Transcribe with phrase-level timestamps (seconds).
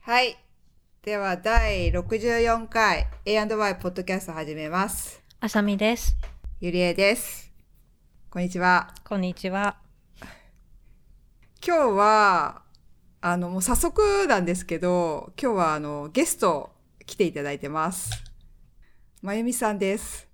[0.00, 0.36] はい。
[1.00, 5.22] では、第64回 A&Y ポッドキャスト始めます。
[5.40, 6.18] あさみです。
[6.60, 7.50] ゆりえです。
[8.28, 8.94] こんにちは。
[9.08, 9.78] こんにちは。
[11.66, 12.62] 今日は、
[13.22, 16.72] あの、もう早速なんですけど、今日はあの、ゲスト
[17.06, 18.10] 来ていただいてます。
[19.22, 20.28] まゆみさんです。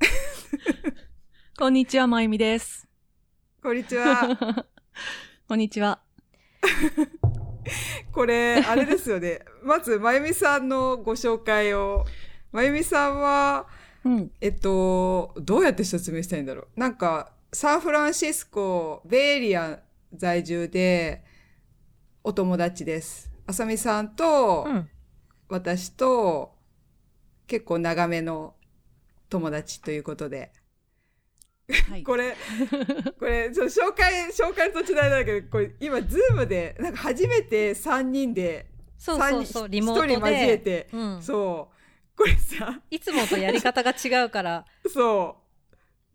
[1.62, 2.88] こんにちは、まゆみです。
[3.62, 4.66] こんにちは。
[5.46, 6.02] こんにちは。
[8.10, 9.44] これ、あれですよね。
[9.62, 12.04] まず、まゆみさんのご紹介を。
[12.50, 13.68] まゆみさんは、
[14.04, 14.32] うん。
[14.40, 16.68] えっと、どうやって説明したらいいんだろう。
[16.74, 19.78] なんか、サンフランシスコ、ベイエリア
[20.12, 21.24] 在住で、
[22.24, 23.30] お友達です。
[23.46, 24.90] あさみさんと、うん。
[25.48, 26.56] 私と、
[27.46, 28.56] 結構長めの
[29.28, 30.50] 友達ということで。
[31.68, 32.02] はい。
[32.02, 32.36] これ、
[33.18, 38.66] これ、そう紹介、紹介の途中だけど、これ、今、ズームで、なんか初めて3人で、
[38.98, 40.14] そうそうそう、リモートで。
[40.14, 41.22] 1人交えて、うん。
[41.22, 42.16] そう。
[42.16, 44.64] これさ、いつもとやり方が違うから。
[44.92, 45.42] そう。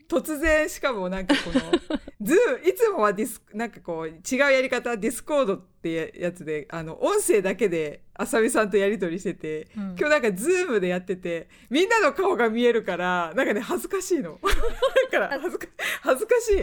[0.07, 1.59] 突然、しかもなんかこの、
[2.21, 14.39] ズーム、いつもはディス、なんかこう、違うやり方、ディスコードってやつで、あの、音声だけで、あさみさんとやりとりしてて、うん今日なんかズームでやってて、みんなの顔が見えるから、なんかね、恥ずかしいの。
[15.11, 15.67] だから、恥ずか、
[16.01, 16.53] 恥ずかし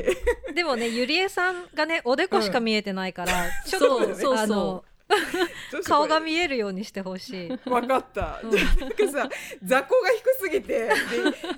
[0.51, 0.55] い。
[0.55, 4.85] でもね、ゆりえさんがね、おでこしか見えてないから、ちょっと、そうそうそうあの、
[5.85, 7.71] 顔が見えるようにしてほしい。
[7.71, 8.41] わかった。
[8.43, 8.51] うん
[8.81, 9.29] なんかさ、
[9.63, 10.91] 座高が低すぎて、で、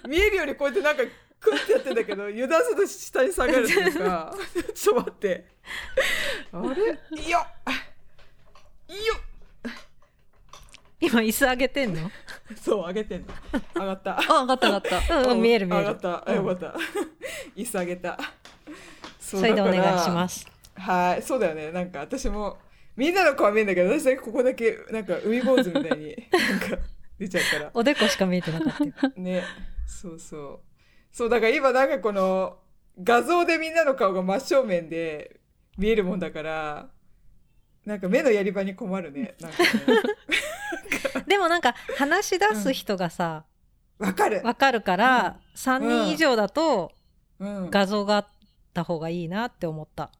[0.08, 1.02] 見えるようにこうやってなんか、
[1.40, 4.34] クンってやってんだけど、 油断すると下に下がるっていうか、
[4.74, 5.46] ちょっと待って。
[6.52, 7.20] あれ？
[7.22, 7.46] いいよ
[8.88, 9.14] いいよ
[10.98, 12.10] 今、椅子上げてんの？
[12.62, 13.26] そう、上げてんの。
[13.74, 14.18] 上がった。
[14.18, 15.28] あ、上がった上がった。
[15.30, 15.86] うん、見える見える。
[15.88, 16.30] 上がった。
[16.30, 16.74] あよかった。
[17.54, 18.18] 椅子上げた。
[19.20, 20.10] そそれでお願いしす。
[20.10, 20.46] ます。
[20.74, 21.70] はい、そうだよね。
[21.72, 22.58] なんか私も、
[22.96, 26.78] みんなの顔見えんだけど、私だけここだけ、なんか海坊主みたいに、なんか
[27.18, 27.70] 出ちゃうから。
[27.74, 28.92] おでこしか見えてなかったよ。
[29.16, 29.44] ね。
[29.86, 30.60] そうそう。
[31.16, 32.58] そう、だから今なんかこの、
[33.02, 35.40] 画像でみんなの顔が真正面で
[35.78, 36.90] 見えるもんだから、
[37.86, 39.34] なんか目のやり場に困るね。
[39.40, 41.24] なんかね。
[41.26, 43.46] でもなんか、話し出す人がさ、
[43.98, 44.42] わかる。
[44.44, 46.92] わかるから、3人以上だと
[47.38, 47.70] うん。
[47.70, 48.26] 画像があっ
[48.74, 50.10] た方がいいなって思った。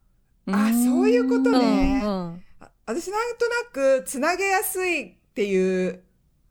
[0.47, 2.01] あ、そういうことね。
[2.03, 2.45] うんうん。
[2.61, 6.06] あ私なんとなくつなげやすいっていう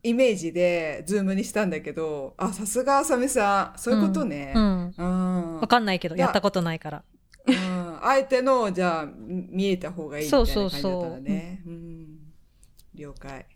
[0.06, 4.54] イメージでズームにしたんだけど、あ、さすがあさみさん、そういうことね。
[4.56, 4.94] うん。
[4.96, 5.60] うん。
[5.60, 7.04] わかんないけど、いややったことないから。
[7.48, 8.00] うん。
[8.06, 11.64] あえての、じゃあ、見えた方がいいみたいな感じだったらね。
[11.66, 12.18] うん。
[12.94, 13.48] 了解。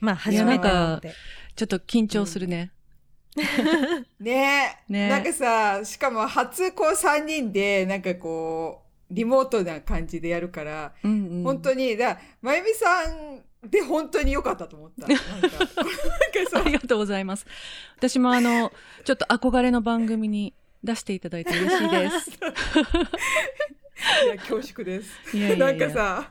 [0.00, 1.14] まあ、初めてなので。
[1.54, 2.72] ちょっと緊張するね。
[4.18, 4.92] ねえ。
[4.92, 11.42] ねえなんかさ、しかも初こう3人で、なんかこう、リモートな感じでやるから、うんうん。
[11.44, 15.06] 本当に、だまゆみさんで本当に良かったと思った。
[15.08, 15.24] なんか、
[16.60, 17.46] ありがとうございます。
[17.96, 18.72] 私もあの、
[19.04, 22.30] ちょっと憧れの番組に出していただいて嬉しいです。
[24.24, 25.36] いや、恐縮です。
[25.36, 26.30] いやいやいやなんかさ、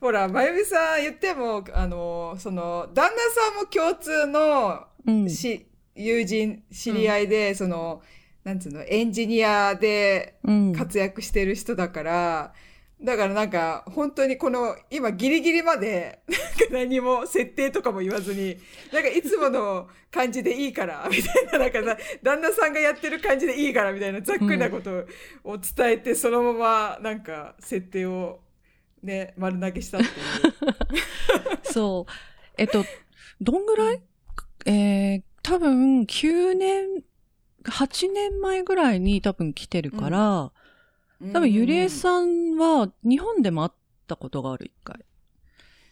[0.00, 5.28] ほら、まゆみさん言っても、あの、その、旦那さんも共通のうん。
[5.28, 8.02] し、友人、知り合いで、その、
[8.44, 10.72] なんつうの、エンジニアでうん。
[10.72, 12.54] 活躍してる人だから、
[13.02, 18.56] だからなんか、本当にこの、今ギリギリまで、なんか何も設定とかも言わずに、
[18.92, 25.04] なんかいつもの感じでいいから、みたいな、なんかさ、旦那さんがやってる感じでいいから、みたいな、ざっくりなこと
[25.44, 28.40] を伝えて、そのまま、なんか、設定を、
[29.02, 30.12] ね、丸投げしたっていう。
[31.72, 32.12] そう。
[32.56, 32.84] えっと、
[33.40, 34.00] どんぐらい？
[34.66, 36.84] えー、多分9年、
[37.64, 40.52] 8年前ぐらいに多分来てるから、
[41.32, 41.90] 多分ゆりえん。
[41.90, 43.72] さんは日本でも会っ
[44.06, 45.04] たことがある一回。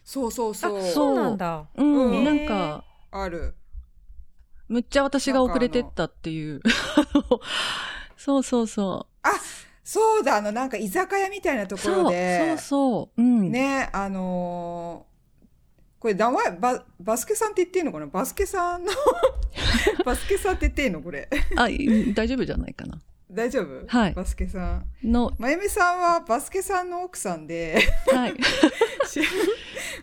[0.05, 0.79] そうそうそう。
[0.79, 1.67] あ、そうなんだ。
[1.77, 3.55] うん、うんなんか、ある。
[4.69, 6.61] むっちゃ私が遅れてったっていう。
[8.17, 9.31] そうそうそあ、
[9.83, 11.79] そうだ、あの、なんか居酒屋みたいなとう。
[11.79, 13.23] こそう、ろで、そうそう。
[13.23, 13.51] うん。
[13.53, 15.11] ね、あのー
[16.01, 18.07] これ名前、バ、バスケさんって言っていいのかな？
[18.07, 18.91] バスケさんの、
[20.03, 21.03] バスケさんって言っていいの？
[21.03, 21.29] これ。
[21.57, 22.99] あ、い大丈夫じゃないかな。
[23.31, 23.87] 大丈夫？
[23.87, 24.87] はいバスケさん。
[25.05, 27.79] の、まゆみさんはバスケさんの奥さんで、
[28.13, 28.35] はい。
[29.07, 29.21] し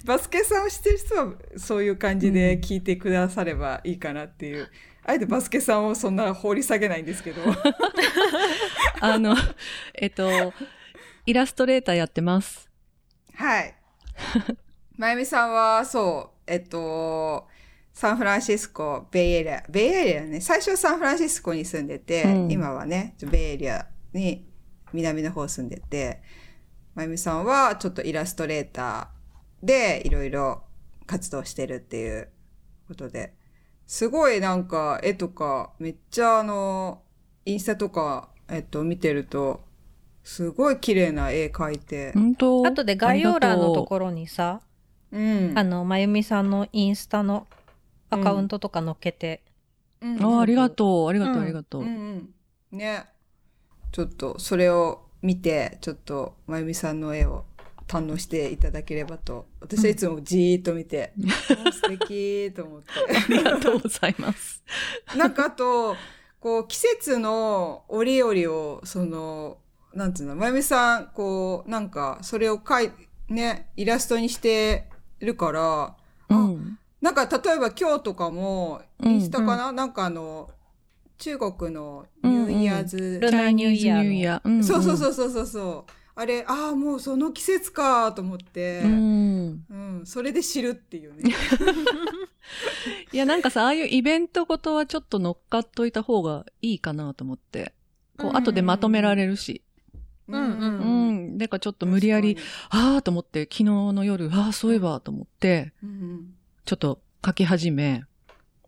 [0.05, 4.69] バスケさんを知ってる人はそういう感じで聞いてくださればいいかなっていう。
[5.03, 7.41] あえてバスケさんをそんな掘り下げないんですけど。
[8.99, 9.35] あの、
[9.93, 10.53] えっと、
[11.25, 12.69] イラストレーターやってます。
[13.33, 13.75] はい。
[14.97, 17.47] まゆみさんは、そう、えっと、
[17.97, 22.51] サンフランシスコ、ベイエリア、ベイエリアね、最初はサンフランシスコに住んでて、うん。
[22.51, 24.47] 今はね、ベイエリア、に
[24.93, 26.21] 南の方住んでて、
[26.93, 30.61] まゆみさんはちょっとイラストレーターでいろいろ
[31.07, 32.29] 活動してるっていう
[32.87, 33.33] ことで、
[33.87, 37.01] すごいなんか絵とかめっちゃあの、
[37.45, 39.61] インスタとか、えっと、見てると、
[40.23, 42.63] すごい綺麗な絵描いて、本当？
[42.67, 44.61] あとで概要欄のところにさ、
[45.11, 45.53] うん。
[45.55, 47.47] あの、まゆみさんのインスタの
[48.09, 49.43] アカウントとか載っけて、
[50.01, 51.81] うんあありがとう、ありがとう、うんありがとう。
[51.81, 52.77] うんうん。
[52.77, 53.05] ね。
[53.91, 57.45] ちょっとそれを見て、ちょっとまゆみさんの絵を
[57.87, 59.47] 堪能していただければと。
[59.59, 61.13] 私はいつもじーっと見て、
[61.65, 62.87] あ素敵と思って。
[63.17, 64.63] ありがとうございます。
[65.15, 65.95] なんかあと、
[66.39, 69.57] こう季節の折々を、その、
[69.93, 72.91] なんていうの、まゆみさん、こう、なんかそれを描い、
[73.33, 74.89] ね、イラストにして
[75.19, 75.95] るから、
[76.29, 76.77] うん。
[77.01, 80.49] なんか例えば今日とかも、うんインスタかな、なんかあの、
[81.17, 84.49] 中国の New Year's、Lunar New Year、Chinese New Year。
[84.49, 85.91] んそうそうそうそうそうそう。
[86.15, 89.49] あれ、ああ、もうその季節かと思って、ううん、
[90.01, 90.01] ん。
[90.05, 91.31] それで知るっていうね。
[93.13, 97.73] いや、なんかさ、ああいうイベントごとはちょっと乗っかっといた方がいいかなと思って。
[98.17, 99.61] こう、うん後でまとめられるし。
[100.27, 101.37] うんうんうん。
[101.37, 102.35] だからちょっと無理やり、
[102.69, 105.73] ああと思って、昨日の夜、ああ、そういえばと思って。
[105.83, 106.33] うん
[106.67, 108.03] ちょっと書き始め。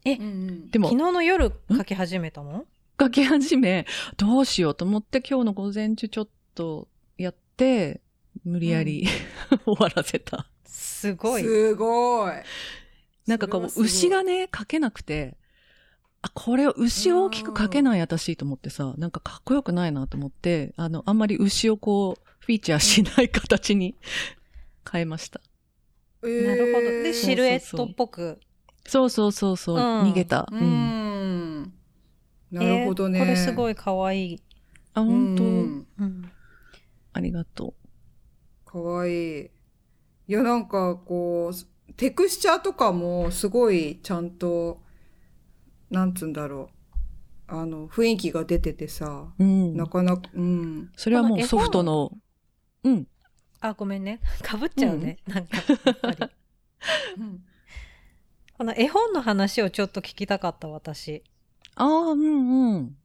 [0.06, 2.66] うんうんでも昨日、の夜書き始めたの？
[2.98, 3.86] 書き始め、
[4.16, 6.88] どうしようと思って、今日の午前中ちょっと
[7.18, 8.00] やって、
[8.46, 9.06] 無理やり、
[9.68, 10.48] 終わらせた。
[10.64, 11.44] すごい。
[11.44, 12.32] すごい。
[13.28, 15.36] なんかこう、牛がね、書けなくて、
[16.22, 23.96] あ、これを牛大きく書けない私と思ってさ、なんかかっこよくないなと思って、あの、あんまり牛をこう、フィーチャーしない形に
[24.90, 25.42] 変えました。
[26.24, 27.04] えーなるほど。
[27.04, 28.40] で、シルエットっぽく。
[28.86, 30.48] そうそうそうそう、うん逃げた。
[30.52, 30.64] ううん。
[30.64, 31.74] ん。
[32.52, 33.20] なるほどね。
[33.20, 34.40] えーこれすごい可愛い。
[34.94, 35.88] あ、う本当、ん。
[36.00, 36.32] うん。
[37.14, 37.74] ありがと
[38.66, 39.46] かわいい。
[39.46, 39.50] い
[40.28, 44.82] や、なんかこう、テクスチャーとかもすごいちゃんと、
[45.90, 46.70] なんつうんだろ
[47.50, 47.54] う。
[47.56, 49.44] あの、雰囲気が出ててさ、う。
[49.44, 49.78] うん。
[49.78, 50.92] なかなか、うん。
[50.96, 52.12] それはもうソフトの、
[52.84, 53.08] うん。
[53.62, 54.20] あ、ごめんね。
[54.42, 55.18] かぶっちゃうね。
[55.28, 56.18] なんか、やっぱり。
[57.20, 57.44] うん
[58.58, 61.24] この絵本の話をちょっと聞きたかった、私。
[61.76, 62.98] ああ、うんうん。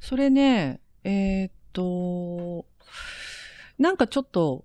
[0.00, 2.66] それね、えーっと、
[3.78, 4.64] なんかちょっと、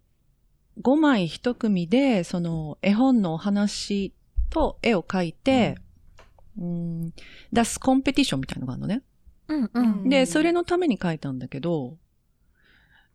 [0.81, 4.15] 5枚1組で、その絵本のお話
[4.49, 5.75] と絵を描いて、
[6.57, 7.13] うん、
[7.51, 9.03] 出すコンペティションみたいなのがあるのね。
[9.47, 11.97] うんうんで、それのために描いたんだけど、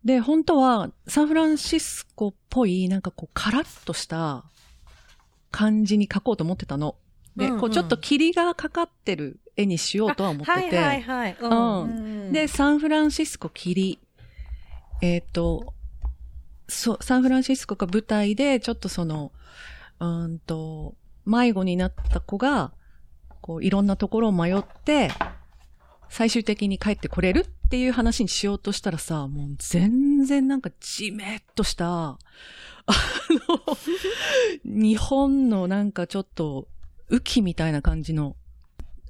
[0.05, 4.45] で、本当はサンフランシスコっぽい、なんかこう、カラッとした
[5.51, 6.97] 感じに描こうと思ってたの。
[7.37, 10.53] で、うんうんこう、ちょっと霧がかかってる絵にしようとは思ってて。
[10.53, 11.37] はいはいはい。
[11.41, 11.47] う。
[11.47, 13.99] うんんで、サンフランシスコ霧。
[15.01, 15.75] えっ、と、
[16.69, 19.33] そう、サンフランシスコが舞台で、ちょっとその、
[20.01, 20.95] うーんと、
[21.25, 22.73] 迷子になった子が、
[23.41, 25.11] こう、いろんなところを迷って、
[26.11, 32.19] 最終的に帰ってこれるっていう話にしようとしたらさ、もう全然なんかじめっとした、
[32.89, 32.95] あ
[33.49, 33.77] の、
[34.65, 36.69] 日本のなんかちょっと、
[37.11, 38.37] 雨季みたいな感じの、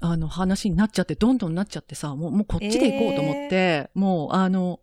[0.01, 4.81] あの話になっちゃって、どんどんなっちゃってさ、もう、もうこっちで行こうと思って、もう、あの、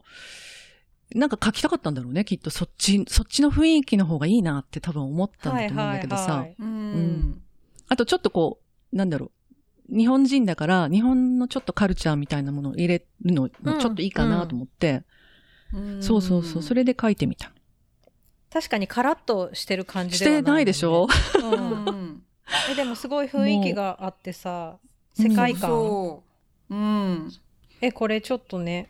[1.14, 2.50] なんか書きたかったんだろうね、きっと。
[2.50, 6.46] そっち、そっちの雰囲気の方がいいなって多分思ったんだと思うんだけどさ。
[6.60, 7.42] うん。
[7.88, 8.60] あとちょっとこ
[8.92, 9.32] う、なんだろう。
[9.90, 15.04] 日本人だから、日本のちょっとカルチャーみたいなものを入れるのもちょっといいかなと思って、
[15.74, 17.52] うんそうそうそう、それで書いてみた。
[18.52, 21.08] 確かにカラッとしてる感じしではないね、てないでしょ？
[21.42, 21.46] う。
[21.46, 22.24] うんん。
[22.72, 24.78] えでもすごい雰囲気があってさ、
[25.14, 25.62] 世界観。
[25.62, 26.24] そ
[26.70, 26.76] う。
[26.76, 27.32] うん。
[27.82, 28.90] え、これちょっとね、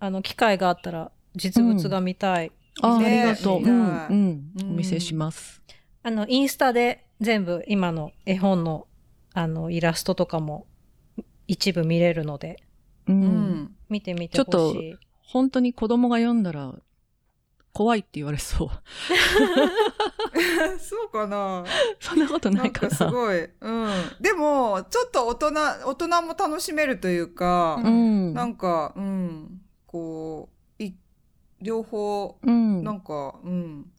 [0.00, 2.50] あの、機会があったら実物が見たい。
[2.82, 3.62] ああ、あねりがとう。
[3.62, 4.06] うん。
[4.08, 5.62] うんお見せします。
[6.02, 8.86] あの、インスタで全部今の絵本の、
[9.36, 10.66] あの、イラストとかも
[11.46, 12.56] 一部見れるので、
[13.06, 13.12] う。
[13.12, 13.76] うんん。
[13.90, 14.96] 見てみてほしい。
[15.24, 16.74] 本当に子供が読んだら、
[17.74, 18.68] 怖いって言われそう。
[20.80, 21.66] そうかな。
[22.00, 22.88] そんなことなないんかな。
[22.88, 23.44] かすごい。
[23.60, 23.90] うん。
[24.22, 25.50] でも、ちょっと大人、
[25.84, 28.32] 大人も楽しめるというか、うん。
[28.32, 29.60] なんか、うん。
[29.86, 30.94] こう、い、
[31.60, 32.82] 両方、うん。
[32.82, 33.92] なんか、うん。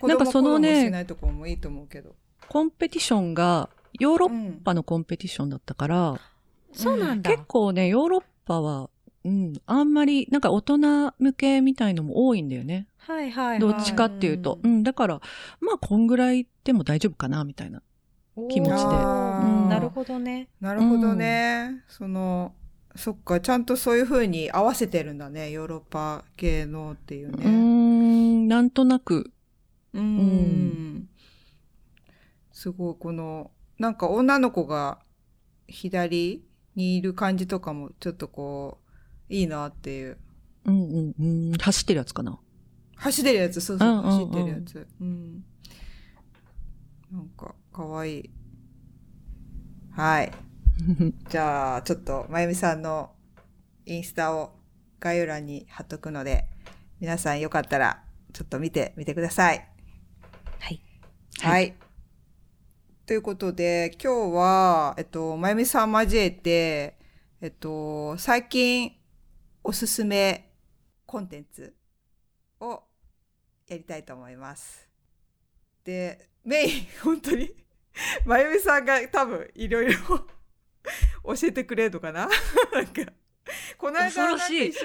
[0.00, 2.14] 子なんか供そのね子供しないところもいいと思うけど。
[2.48, 3.68] コンペティションが
[4.02, 4.60] ヨーロッうん。
[4.64, 6.20] パのコンペティションだったから、
[6.72, 7.30] そうなんだ。
[7.30, 8.90] 結構ね、ヨーロッパは、
[9.24, 12.88] うん、あんまり、なんか大人向けみたいのも多いんだよね。
[12.98, 13.58] はいはいはい。
[13.60, 14.58] どっちかっていうと。
[14.62, 15.20] うん、だから、
[15.60, 17.82] まあ、こんぐらいでも大丈夫かな、みたいな。
[18.50, 20.48] 気持ちでなるほどね。
[20.60, 21.84] なるほどね。
[21.86, 22.54] その、
[22.96, 25.50] そっか、ちゃんとそういう風に合わせてるんだね。
[25.50, 27.48] ヨーロッパ系のっていうね。
[27.48, 29.30] ん、なんとなく。
[29.92, 30.16] うん。
[30.16, 31.08] ん
[32.50, 33.50] すごい、この、
[33.82, 35.00] なんか女の子が
[35.66, 36.44] 左
[36.76, 38.78] にいる感じとかもちょっとこ
[39.28, 40.18] う、いいなっていう。
[40.66, 41.52] うんうんうん。
[41.54, 42.38] 走ってるやつかな。
[42.94, 44.86] 走ってるやつ、そうそう、うんうんうん走ってるやつ。
[45.00, 45.44] うん。
[47.10, 48.30] なんか、かわいい。
[49.90, 50.32] はい。
[51.28, 53.10] じゃあ、ちょっと、まゆみさんの
[53.84, 54.60] インスタを
[55.00, 56.46] 概要欄に貼っとくので、
[57.00, 59.68] 皆さんよかったら、ちょっと見てみてください。
[60.60, 60.80] はい。
[61.40, 61.74] はい。
[63.04, 66.96] ということで、今日は、えっと、まゆみさん交えて、
[67.40, 68.92] えっと、最近
[69.64, 70.52] おすすめ
[71.04, 71.74] コンテンツ
[72.60, 72.84] を
[73.66, 74.88] やりたいと思います。
[75.82, 77.52] で、メイン、 本当に、
[78.24, 79.98] まゆみさんが多分いろいろ
[81.36, 82.28] 教えてくれるのかな？
[82.72, 83.12] なんか、
[83.76, 84.72] この間なんか一緒に、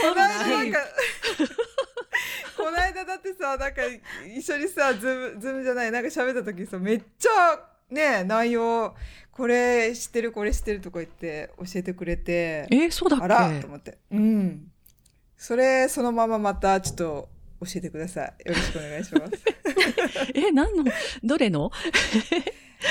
[0.00, 0.78] この間なんか、
[2.56, 3.82] この間だってさ、なんか
[4.26, 8.94] 一緒にさ、ズーム、ズームじゃない、なんか喋った時さ、めっちゃね、内容、
[9.30, 13.24] これ知ってる、これ知ってるとか言って教えてくれて、えーそうだっけ？
[13.24, 13.98] あらと思って。
[14.10, 14.70] うん。
[15.36, 17.28] それ、そのまままたちょっと
[17.60, 18.48] 教えてください。
[18.48, 19.32] よろしくお願いします。
[20.34, 20.84] え、何の、
[21.22, 21.70] どれの？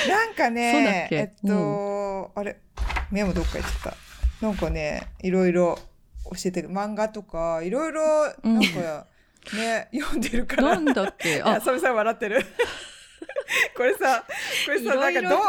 [0.08, 1.16] なんかそうだっね、け？
[1.16, 2.58] えっと、あれ、
[3.10, 3.92] メモどっか行っちゃっ
[4.40, 4.46] た。
[4.46, 5.78] なんかね、いろいろ
[6.24, 8.02] 教えてく漫画とか、いろいろ、
[8.42, 9.06] なんか、
[9.54, 10.62] ね、読んでるから。
[10.74, 12.44] なんだっけああ、、サメさん笑ってる。
[13.76, 14.24] これさ、
[14.66, 15.40] これさ、ないんかどう、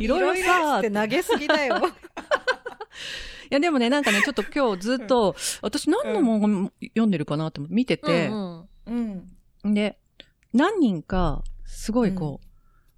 [0.00, 1.76] いろいろさ、って投げすぎだよ。
[3.50, 8.30] いやでもね、なんかね、ちょっと今日ずっと、私何の漫画読んでるかなって見てて。
[9.64, 9.98] で、
[10.52, 12.40] 何人か、すごいこ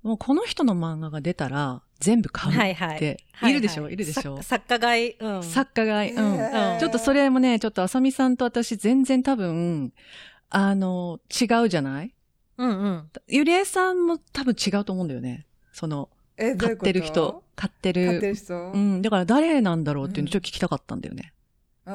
[0.02, 4.42] う、もうこの人の漫画が出たら全部買うはいはいって、はいいるでしょ、はいるでしょ？
[4.42, 5.16] 作作家買い？
[5.21, 5.42] うん。
[5.42, 6.78] 作家がい、うん。
[6.80, 9.92] ちょっとそれもね、ちょっとあさみさんと私全然多分、
[10.49, 12.14] あの、違うじゃない？
[12.59, 13.11] うんうん。
[13.28, 15.47] ゆりえさんも多分違うと思うんだよね。
[15.73, 18.07] その、え、買ってる人、買ってる。
[18.07, 18.54] 買ってる人？
[18.73, 19.02] うん。
[19.02, 21.33] だから誰なんだろうっていううんのちょっと聞きたかったんだよね。
[21.87, 21.92] あ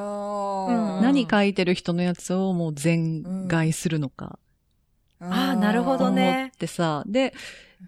[0.70, 4.40] うんー何書いてる人のやつをもう全買いするのか。
[5.20, 7.34] あーなるほどね思ってさ、で、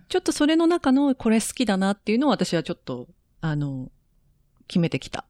[0.10, 3.08] ちょっとそれの中のこれ好きだなっていうのを私はちょっと、
[3.42, 3.92] あの、
[4.68, 5.26] 決めてきた。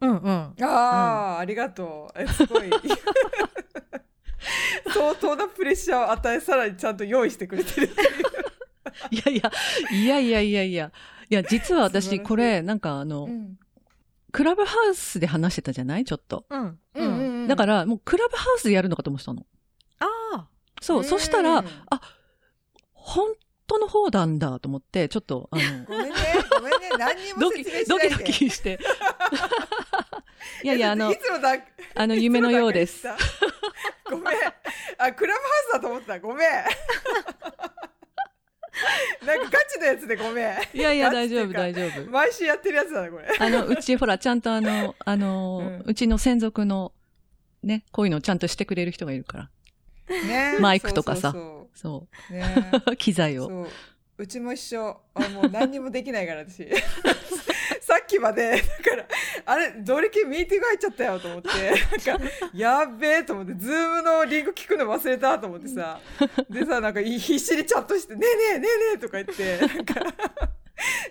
[0.00, 0.54] うんうん。
[0.62, 2.22] ああ、ありがとう。
[2.22, 2.70] え、すごい。
[4.92, 8.08] 相当なプレッシャーを与え、さらにちゃんと用意してくれてるっていう。
[9.10, 9.50] いやいや、
[9.90, 10.92] いやいやいやいや。
[11.30, 13.58] いや、実は私、これ、なんかあの、うん
[14.32, 16.04] クラブハウスで話してたじゃない？
[16.04, 16.44] ちょっと。
[16.50, 16.60] うん。
[16.60, 17.18] うんうん。
[17.42, 19.46] うんだから、もうクラブハウスでやるのかと思ってたの。
[20.00, 20.48] ああ。
[20.80, 22.00] そう、そしたら、うんあ、
[22.94, 23.32] 本
[23.66, 26.16] 当の方なんだと思って、ちょっと、あの、 ごめんね、
[26.50, 28.10] ごめんね、何にもドキ説明しないで。
[28.10, 28.78] ドキドキして。
[30.62, 31.56] いやいや、あのい、つのだ、
[31.94, 33.06] あの、夢のようです。
[34.10, 34.34] ごめん。
[34.98, 36.20] あ、クラブハウスだと思ってた。
[36.20, 36.48] ごめん。
[39.24, 40.56] なんかガチのやつでごめん。
[40.74, 42.10] いやいや、ガ大丈夫、大丈夫。
[42.10, 43.26] 毎週やってるやつだな、これ。
[43.38, 46.92] あの、うち、ほら、ちゃんとあの、あの、うんうちの専属の、
[47.62, 49.50] ね、こういうのをちゃんとしてくれる人がいるから。
[50.08, 51.34] ね マイクとかさ
[51.74, 52.96] そうねう。
[52.96, 53.48] 機材を。
[53.48, 53.68] そう。
[54.16, 55.00] うちも一緒。
[55.14, 56.68] あもう何にもできないから、私。
[57.80, 59.06] さっきまで、だから、
[59.44, 66.00] あれ、どれきミーティング入っちゃったよと思って、なんか、やっべえと思って、ズームのリンク聞くの忘れたと思ってさ、
[66.48, 69.94] でさ、なんか必死にチャットして、ねえねえねえねえとか言って、なんか、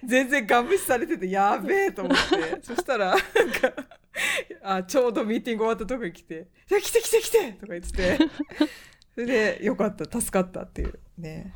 [0.04, 3.73] 全然ガン無視されてて、やべえと思って、そしたら、なんか、
[4.76, 8.18] あ、ちょうどミーティング終わったとこに来て、来て来て来てとか言ってて、
[9.16, 11.54] それで、よかった、助かったっていうね。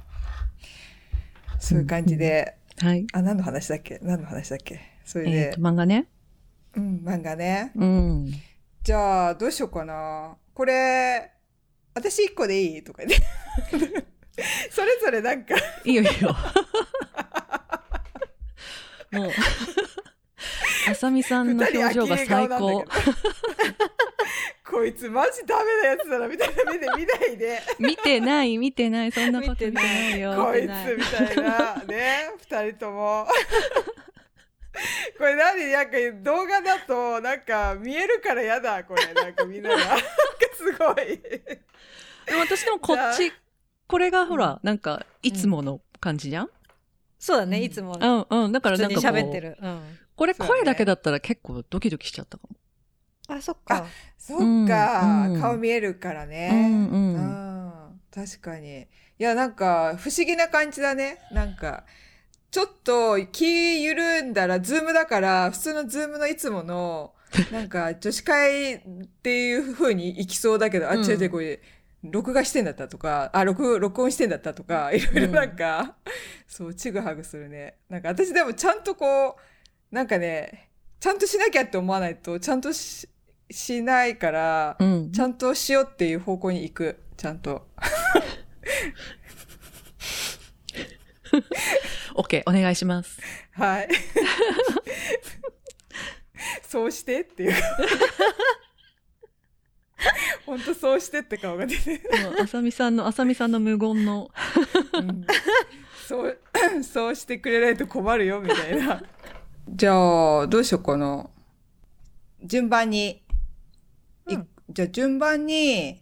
[1.60, 3.08] そういう感じで、はい。
[3.14, 4.00] あ、何の話だっけ？
[4.02, 4.80] 何の話だっけ？
[5.06, 6.08] それでえっと、、漫画ね。
[6.76, 7.72] うん、漫画ね。
[7.76, 8.32] うん。
[8.84, 10.38] じゃあ、どうしようかな。
[10.54, 11.32] これ、
[11.96, 12.84] 私一個でいい？
[12.84, 13.26] とか言って。
[14.70, 16.36] それぞれなんか、いいよいいよ。
[19.12, 19.32] もう、
[20.90, 22.86] あさみさんの表情が最高。
[24.70, 27.62] こいつマジダメなやつだな、みたいな目で見ないで。
[27.80, 30.36] 見てない、見てない、そんなこと見てないよ。
[30.36, 30.68] こいつ
[30.98, 33.28] みたいな、ね、二人とも。
[35.18, 35.72] これ何？
[35.72, 39.78] なんか動画だとなんか見えるからやだこれなんかみんなが
[40.54, 43.34] すごいでも私でもこっち、
[43.88, 46.50] これがほら、なんか、いつもの感じじゃん？
[47.18, 48.52] そうだね、うんいつもうんうん。
[48.52, 49.58] だからなんかこう喋ってる。
[49.62, 50.00] うん。
[50.18, 52.58] これ声だけだったら結構ドキドキしちゃったかも。
[53.30, 53.86] あ、そっか。
[54.18, 56.50] そっか、うん顔見えるからね。
[56.52, 57.16] うんうん。
[57.16, 58.02] うん。
[58.14, 58.82] 確かに。
[58.82, 58.86] い
[59.20, 61.20] やなんか不思議な感じだね。
[61.32, 61.86] なんか
[62.50, 67.14] ちょっと気緩んだら、ズームだから、普通のズームのいつもの、
[67.52, 68.80] なんか女子会っ
[69.22, 71.06] ていう風に行きそうだけど、あ、うん。
[71.06, 71.62] 違う違う、これ、
[72.04, 75.98] 録画してんだったとか、あ、録、録音してんだったとか、いろいろなんか、
[76.48, 77.76] そう、ちぐはぐするね。
[77.90, 79.42] なんか私でもちゃんとこう、
[79.92, 83.08] なんかね、ちゃんとしなきゃって思わないと、ちゃんとし、
[83.50, 87.00] しないから、うんちゃんとしようっていう方向に行く。
[87.16, 87.68] ちゃんと。
[92.16, 93.20] OK、お願いします。
[93.54, 93.90] はい。
[96.68, 97.54] そうしてっていう。
[100.46, 102.02] 本当そうしてって顔が出て
[102.42, 104.32] あさみさんの、あさみさんの無言の。
[104.94, 105.26] うん
[106.08, 106.40] そう、
[106.84, 109.04] そうしてくれないと困るよ、みたいな。
[109.70, 111.30] じゃあ、どうしようかな。
[112.44, 113.24] 順番に、
[114.30, 116.02] いうんじゃあ順番に、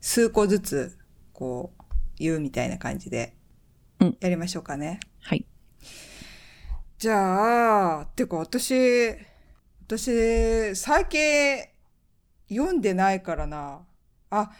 [0.00, 0.98] 数個ずつ、
[1.32, 1.82] こう、
[2.18, 3.36] 言うみたいな感じで
[4.00, 5.00] うん、やりましょうかね。
[5.20, 5.44] はい。
[6.98, 9.16] じゃあ、てか私、
[9.86, 11.66] 私、最近
[12.48, 13.86] 読んでないからな。
[14.30, 14.50] あ、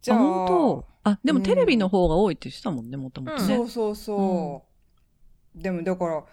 [0.00, 0.84] じあ、ゃあ、本当？
[1.04, 3.56] あ、でもうんテレビの方が多いって言ってたもんね、もともとね。
[3.56, 4.64] そうそうそ
[5.56, 5.62] う。
[5.62, 6.24] でもだから、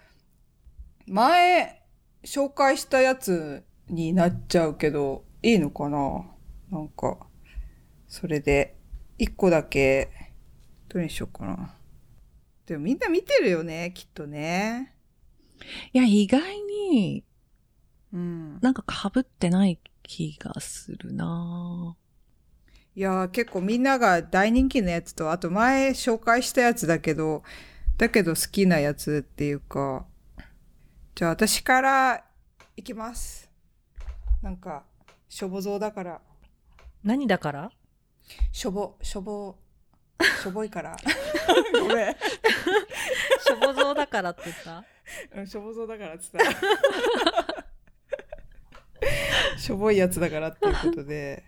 [1.06, 1.82] 前、
[2.24, 6.24] 紹介したやつになっちゃうけど、いいのかな？
[6.70, 7.18] なんか、
[8.08, 8.76] それで、
[9.18, 10.10] 一個だけ、
[10.88, 11.74] どれにしようかな。
[12.66, 14.94] でもみんな見てるよね、きっとね。
[15.92, 17.24] いや、意外に
[18.12, 18.58] うん。
[18.60, 21.96] なんか被ってない気がするな
[22.94, 27.42] いやー結構みんなが大人気のやつと、あと前紹介したやつだけど、
[27.98, 30.06] だけど好きなやつっていうか、
[31.16, 32.24] じゃあ私から
[32.76, 33.50] いきます。
[34.42, 34.84] なんか、
[35.28, 36.20] しょぼぞうだから、
[37.02, 37.70] 何だから？
[38.52, 39.56] しょぼ、しょぼ、
[40.42, 40.94] しょぼいから。
[41.80, 42.12] ごめん。
[43.46, 44.84] しょぼぞうだからって言った？
[45.34, 47.66] うん、しょぼぞうだからって言った。
[49.58, 51.44] しょぼいやつだからっていうことで。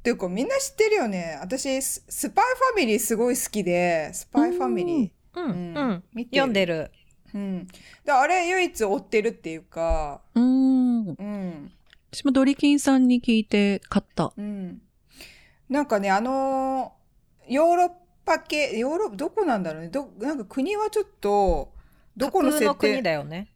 [0.00, 1.38] っていうかみんな知ってるよね。
[1.40, 5.10] 私、ススパイファミリーすごい好きで、スパイファミリー。
[5.34, 6.04] うん、うんうん。
[6.12, 6.90] 見てる読んでる。
[7.34, 7.66] うん。
[8.04, 11.08] で、あれ唯一追ってるっていうか、うーん。
[11.08, 11.72] うん。
[12.12, 14.32] 私もドリキンさんに聞いて買った。
[14.36, 14.82] うん。
[15.68, 17.00] なんかね、あのー
[17.52, 17.90] ヨーロッ
[18.24, 19.88] パ系、ヨーロッパ、どこなんだろうね。
[19.88, 21.72] ど、なんか国はちょっと、
[22.16, 23.48] どこの設架空の国定だよね。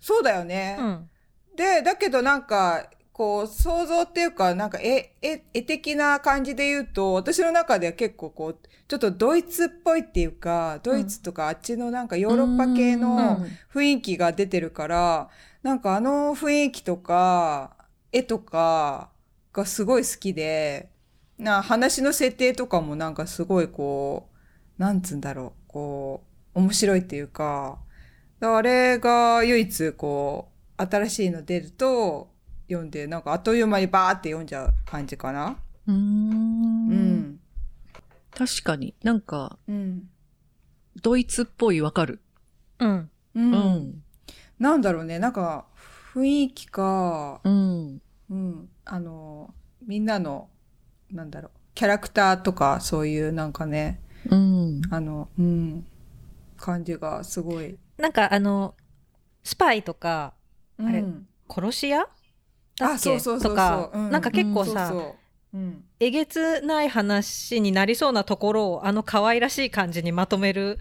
[0.00, 0.76] そうだよね。
[0.78, 1.10] うん。
[1.56, 13.58] で、だけどなんか、こう、想像っていうか、なんか、絵、絵、絵的な感じで言うと、私の中では結構こう、ちょっとドイツっぽいっていうか、ドイツとかあっちのなんかヨーロッパ系のうん。
[13.72, 15.30] 雰囲気が出てるから、
[15.62, 17.76] なんかあの雰囲気とか、
[18.12, 19.10] 絵とか
[19.52, 20.90] がすごい好きで、
[21.38, 24.28] な、話の設定とかもなんかすごいこ
[24.78, 27.78] う、なんつうんだろう、こう、面白いっていうか、
[28.40, 30.48] あれが唯一こ
[30.78, 32.31] う、新しいの出ると
[32.72, 35.58] 読んで、なんかあっという間にバーって読んじゃう感じかな。
[35.86, 35.94] うー。
[35.94, 37.40] うんん。
[38.34, 40.08] 確かになんか、うん。
[41.02, 42.20] ドイツっぽいわかる。
[42.78, 43.10] うん。
[43.34, 43.40] う。
[43.40, 44.02] うんん。
[44.58, 45.66] なんだろうね、なんか
[46.14, 48.02] 雰囲気か、うん。
[48.30, 48.68] うん。
[48.84, 49.54] あの、
[49.86, 50.48] みんなの、
[51.10, 54.80] なんだろう、キャラクターとかそういうなんかね、うん。
[54.90, 55.86] あの、うん、
[56.56, 57.76] 感じがすごい。
[57.96, 58.74] なんかあの、
[59.42, 60.34] スパイとか、
[60.78, 62.06] あれうん殺し屋
[62.78, 62.94] だっけ？
[62.94, 63.50] あ、そうそうそうそう。
[63.50, 65.14] とか、うんなんか結構さ、そうそう
[65.54, 65.84] うん。
[66.00, 70.78] えげつない話になりそうなところをあの可愛らしい感じにまとめる、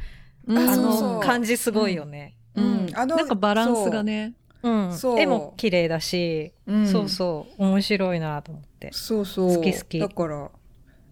[0.48, 2.36] うんあの感じすごいよね。
[2.56, 4.34] ううんんあのなんかバランスがね。
[4.64, 4.94] うん。
[4.98, 8.90] そう絵も綺麗だし、うんそうそう、面白いなと思って。
[8.94, 9.56] そうそう。
[9.58, 10.52] 好き好きだから、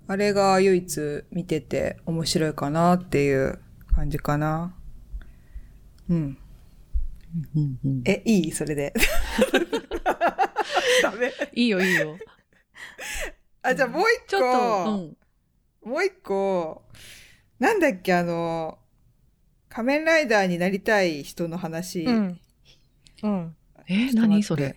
[0.08, 3.60] あれが唯一見てて面白いかなっていう
[3.96, 4.76] 感じかな。
[6.10, 6.38] うん。
[7.56, 8.52] うんうんえ、いい？
[8.52, 8.94] それで。
[11.04, 11.32] ダメ。
[11.54, 12.18] いいよいいよ。
[13.62, 14.28] あ、じゃあもう一個。
[14.28, 14.42] ちょっ
[14.86, 15.18] と、
[15.86, 15.92] うん。
[15.92, 16.84] もう一個。
[17.60, 18.80] なんだっけ、あの、
[19.70, 22.04] 仮面ライダーになりたい人の話。
[22.04, 22.40] うん。
[23.24, 23.56] うん。
[23.88, 24.76] え、何それ？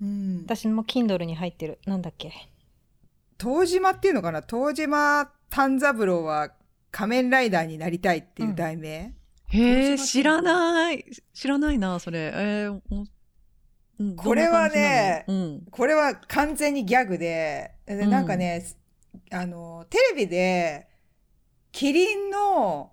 [0.00, 0.42] うん。
[0.44, 1.78] 私も Kindle に入ってる。
[1.86, 2.32] なんだっけ？
[3.40, 4.42] 東島っていうのかな？
[4.42, 6.52] 東島丹三郎は
[6.90, 9.14] 仮面ライダーになりたいっていう題名、
[9.48, 11.04] へえ、知らない。
[11.34, 12.32] 知らないな、それ。
[12.34, 13.04] えーお
[13.98, 18.10] うんこれはねどんこれは完全にギャグで、でうん。
[18.10, 18.64] なんかね、
[19.30, 20.88] あの、テレビで、
[21.70, 22.92] キリンの、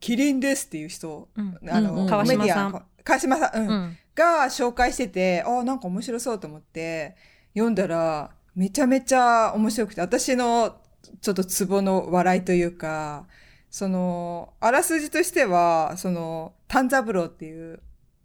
[0.00, 1.58] キリンですっていう人、うん。
[1.68, 2.06] あの、うんうん。
[2.06, 2.72] 川島さん。
[2.72, 3.68] コメディアン川島さん、うん。
[3.68, 3.98] うん。
[4.14, 7.16] が紹介してて、あなんか面白そうと思って、
[7.54, 10.76] 読んだら、めちゃめちゃ面白くて、私の
[11.20, 13.26] ちょっとツボの笑いというか、
[13.70, 17.80] その、あらすじとしては、その、丹三郎っていう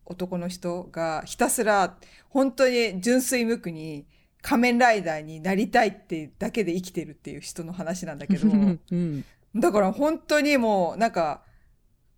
[0.07, 1.97] 男の人がひたすら、
[2.29, 4.05] 本当に純粋無垢に
[4.41, 9.25] 仮面ライダーになりたいってだけで生きてるっていう人の話なんだけど、うん。
[9.55, 11.43] だから本当にもう、なんか、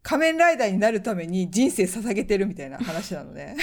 [0.02, 3.56] 仮面ライダーになるために人生捧げてるみたいな話なのね。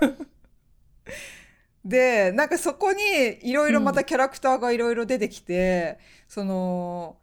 [1.84, 3.02] で、なんかそこに
[3.42, 7.18] いろいろまたキャラクターがいろいろ出てきて、その、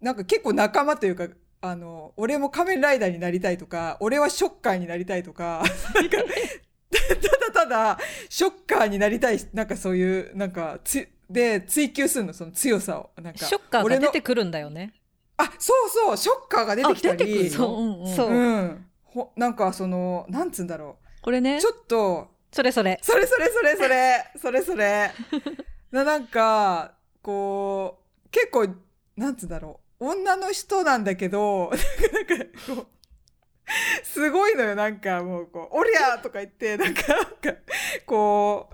[0.00, 1.28] なんか結構仲間というか、
[1.62, 5.62] あの、俺も仮面ライダーになりたいとか、俺はショッカーになりたいとか、
[5.94, 6.16] なんか、
[6.90, 13.10] ただただ、ショッカーになりたい、なんかそういう、なんか、つ、で、追求するの、その強さを。
[13.20, 14.94] なんか、ショッカーが出てくるんだよね。
[15.36, 18.86] あ、そうそう、ショッカーが出てきたり、そううんうんそううん。
[19.04, 21.22] ほなんかその、なんつうんだろう。
[21.22, 22.98] これねち、ょっと、それそれ。
[23.02, 25.10] それそれそれそれ、それそれ。
[25.92, 28.66] ななんか、こう、結構、
[29.16, 29.89] なんつうんだろう。
[30.00, 31.70] 女の人なんだけど、
[32.12, 32.86] なんか、こう、
[34.02, 37.60] すごいのよ、なんかもう、こう、おりゃーとか言って、なんか、なんか、
[38.06, 38.70] こ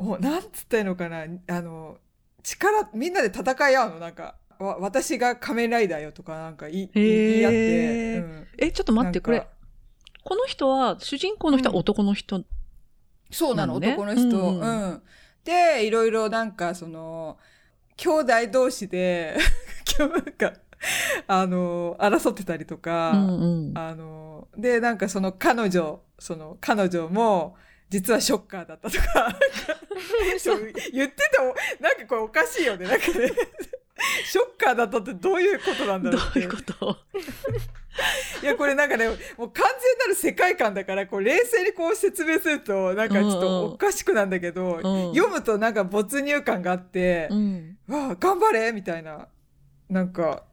[0.00, 1.98] う、もうなんつったのかな、あの、
[2.42, 8.46] 力、みんなで戦い合うの、なんか、わ私が仮面ライダーよとか、なんか言い言い合って、うん。
[8.58, 9.46] え、ちょっと待って、これ、
[10.24, 12.42] この人は、主人公の人は男の人。
[13.30, 13.92] そうなの、なのね？
[13.92, 14.36] 男の人。
[14.36, 14.90] ううん。
[14.94, 15.02] ん、
[15.44, 17.38] で、いろいろなんか、その、
[17.96, 19.36] 兄弟同士で、
[19.98, 20.52] なんか、
[21.26, 23.78] あの、争ってたりとか、うんうん。
[23.78, 27.56] あの、で、なんかその彼女、その彼女も、
[27.90, 29.04] 実はショッカーだったとか、
[30.92, 32.86] 言ってても、なんかこれおかしいよね。
[32.86, 33.32] なんかね、
[34.24, 36.40] ショッカーだったってどういうことなんだろうって。
[36.40, 36.96] どういうこと？
[38.42, 39.18] いや、これなんかね、もう
[39.50, 47.78] 完全なる世界観だから、こう冷静にこう説明すると、なんかちょっとおかしくなんだけど、うん読むとなんか没入感があって、うん。
[47.88, 49.26] わあ、頑張れみたいな、
[49.88, 50.44] なんか、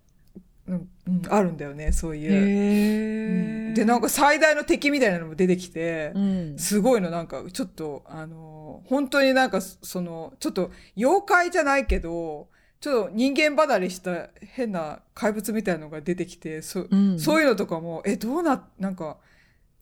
[0.68, 2.32] うん、うんあるんだよね、そうへいう。
[2.32, 6.58] うんーで、なんか最大の敵みたいなのも出てきて、うん。
[6.58, 19.18] すごいの、なんか、ちょっと、あのー本当になんか、その、ちょっと、妖怪じゃないけど、ちょっと人間離れした変な怪物みたいなのが出てきて、そ,、うんそういうのとかも、え、どうな、なんか、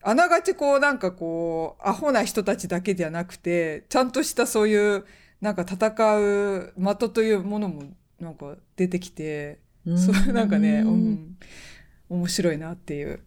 [0.02, 5.04] あながちこう、なんかこう、アホな人たちだけじゃなくて、ちゃんとしたそういう、
[5.40, 7.82] なんか戦う的というものも、
[8.20, 11.36] なんか出てきて、そう、なんかね、うん、
[12.08, 13.20] 面白いなっていう。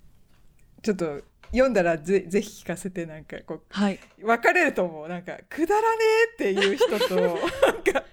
[0.82, 1.21] ちょっと、
[1.52, 4.00] 読んだらぜぜひ聞かせて、なんかこはい。
[4.19, 5.08] う、分かれると思う。
[5.08, 5.97] なんか、くだらね
[6.32, 7.30] えっていう人と、 な
[7.73, 8.04] んか、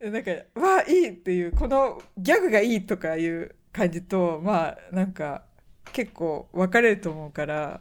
[0.00, 5.44] なんか、わあ、いいっていう、このギャグがいいとかいう感じと、まあ、なんか、
[5.92, 7.80] 結構分かれると思うから、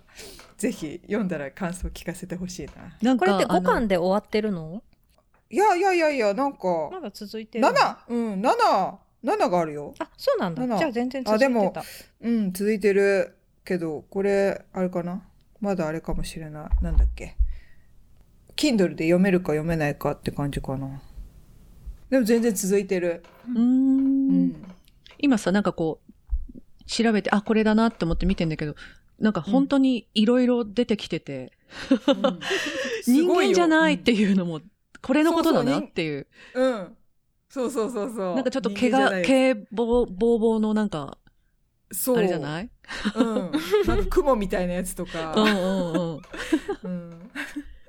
[0.58, 2.98] ぜひ読んだら感想聞かせてほしいな。
[3.02, 4.82] なんか、これって5あの巻で終わってるの？
[5.50, 9.94] いやいやいやいや、なんか、まだ続いてるの？7、うん、7、7があるよ。
[10.00, 10.64] あ、そうなんだ。
[10.64, 11.46] 7じゃあ全然続いてた。
[11.46, 11.74] あでも
[12.22, 15.24] うん、続いてるけど、これ、あれかな？
[15.60, 16.84] まだあれかもしれない。
[16.84, 17.36] なんだっけ
[18.56, 21.02] ？Kindle で読めるか読めないかって感じかな。
[22.10, 23.24] でも全然続いてる。
[23.48, 24.56] うんん。
[25.18, 28.76] 今さ、なんかこう、調べて、あ、これだなって思って見てんだけど、
[29.20, 31.52] なんか本当にいろいろ出てきてて、
[33.06, 34.62] 人間じゃないっていうのも、
[35.08, 36.28] これのことだなっていう。
[36.54, 36.74] うん。
[36.74, 36.98] うん。
[37.50, 38.36] そうそうそうそう。
[38.36, 41.18] なんかちょっと毛が、毛ぼう、ぼうのなんか、
[41.92, 42.18] そう。
[42.18, 42.70] あれじゃない？
[43.16, 43.52] うん。
[43.88, 45.34] なんか雲みたいなやつと うんか。
[45.34, 46.20] うんうん。
[46.84, 47.32] うん。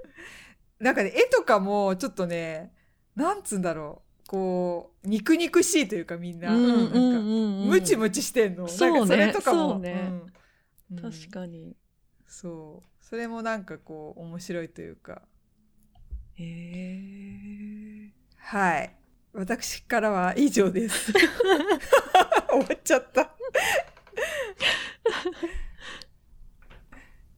[0.78, 2.72] なんかね、絵とかもちょっとね、
[3.16, 4.28] なんつうんだろう。
[4.28, 6.54] こう、肉肉しいというかみんな。
[6.54, 7.68] うんうんうんうん。
[7.68, 8.68] ムチムチしてんの。
[8.68, 9.70] そうねそれとかも。
[9.72, 10.12] そうね
[10.90, 11.76] うんうん確かに。
[12.26, 13.04] そう。
[13.04, 15.22] それもなんかこう、面白いというか。
[16.38, 16.44] へ
[18.06, 18.12] え。
[18.36, 18.94] はい。
[19.32, 21.12] 私からは以上です。
[21.12, 21.20] 終
[22.60, 23.30] わっちゃった。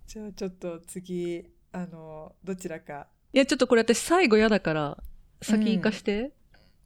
[0.06, 3.06] じゃあちょっと次、あの、どちらか。
[3.32, 5.02] いや、ちょっとこれ私最後嫌だから、
[5.40, 6.32] 先行かして。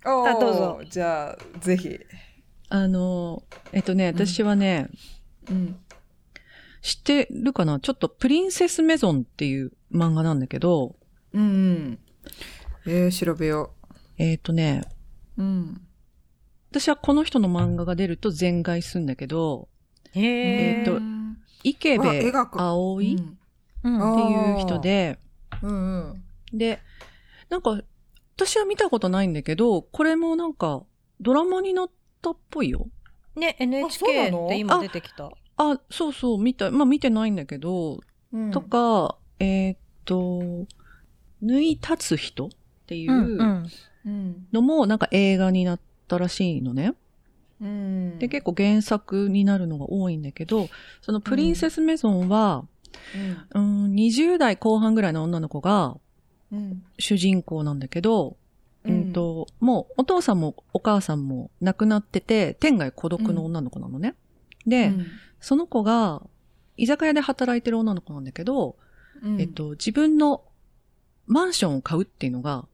[0.04, 0.80] おあどうぞ。
[0.88, 1.98] じゃあ、ぜひ。
[2.68, 4.88] あの、えっとね、私はね、
[5.50, 5.80] うん。
[6.82, 7.80] 知ってるかな？
[7.80, 10.96] ちょっとプリンセスメゾンっていう漫画なんだけど、
[11.32, 11.98] うんうん。
[12.86, 13.72] えー、調べよ
[14.18, 14.82] えっ、とね、
[15.36, 15.42] う。
[15.42, 15.80] うん。
[16.70, 19.68] 私はこの人の漫画が出ると全買いするんだけど、
[20.12, 20.78] へえ。
[20.78, 21.14] えっとうん
[21.64, 23.18] 池部葵っ
[23.84, 25.18] うんうんていう人で、
[25.62, 26.14] うんう
[26.54, 26.58] ん。
[26.58, 26.80] で、
[27.48, 27.80] なんか、
[28.36, 30.82] 私は見たことないんだけど、これもなんか、
[31.20, 31.90] ドラマになっ
[32.22, 32.88] たっぽいよ。
[33.36, 34.46] ね、NHK の？
[34.46, 35.30] って今出てきた。
[35.56, 38.00] あ、そうそう、見た、まあ見てないんだけど、
[38.32, 40.66] うんとか、えーっと、
[41.44, 42.50] 縫い立つ人っ
[42.86, 43.66] ていううんうん。
[44.06, 44.46] うん。
[44.52, 46.94] のもなんか映画になったらしいのね。
[47.60, 50.68] うんで、結構原作になるのが多いんだけど、
[51.00, 52.66] そのプリンセスメゾンは、
[53.54, 55.96] うん、20代後半ぐらいの女の子が
[56.52, 58.36] うん主人公なんだけど、
[58.84, 64.14] ううんんと、もうお父さんもお母さんも亡くなってて、天涯孤独の女の子なのね。
[64.66, 65.06] で、うん
[65.40, 66.22] その子が
[66.78, 68.76] 居酒屋で働いてる女の子なんだけど、
[69.22, 70.42] うんえっと、自分の
[71.26, 72.66] マンションを買うっていうのが、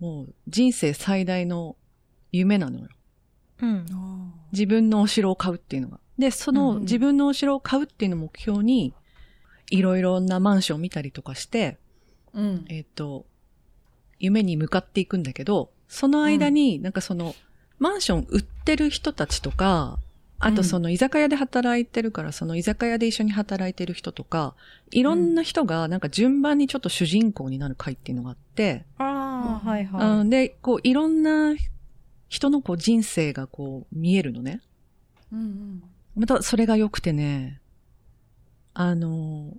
[0.00, 1.76] もう人生最大の
[2.32, 2.88] 夢なのよ。
[3.62, 3.86] うん。
[3.92, 6.00] あ自分のお城を買うっていうのが。
[6.18, 8.94] で、その自分のお城を買うっていうのを目標に、
[9.70, 13.26] いろいろなマンションを見たりとかして、ーうんえっ、と、
[14.18, 17.34] 夢に向かっていくんだけど、その間に、なんかその、
[17.78, 19.98] マンション売ってる人たちとか、
[20.40, 24.54] あとその居酒屋で働いてるから、その居酒屋で一緒に働いてる人とか、
[24.90, 31.54] いろんな人がなんか順番にちょっと主人公になる回っていうのがあって、ああ、はいうはん、で、こういろんな
[32.28, 34.60] 人のこう人生がこう見えるのね。
[35.32, 35.82] うん
[36.16, 37.60] またそれが良くてね、
[38.72, 39.52] あの、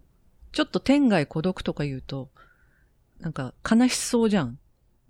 [0.54, 2.30] ちょっと天涯孤独とか言うと、
[3.20, 4.58] なんか悲しそうじゃん。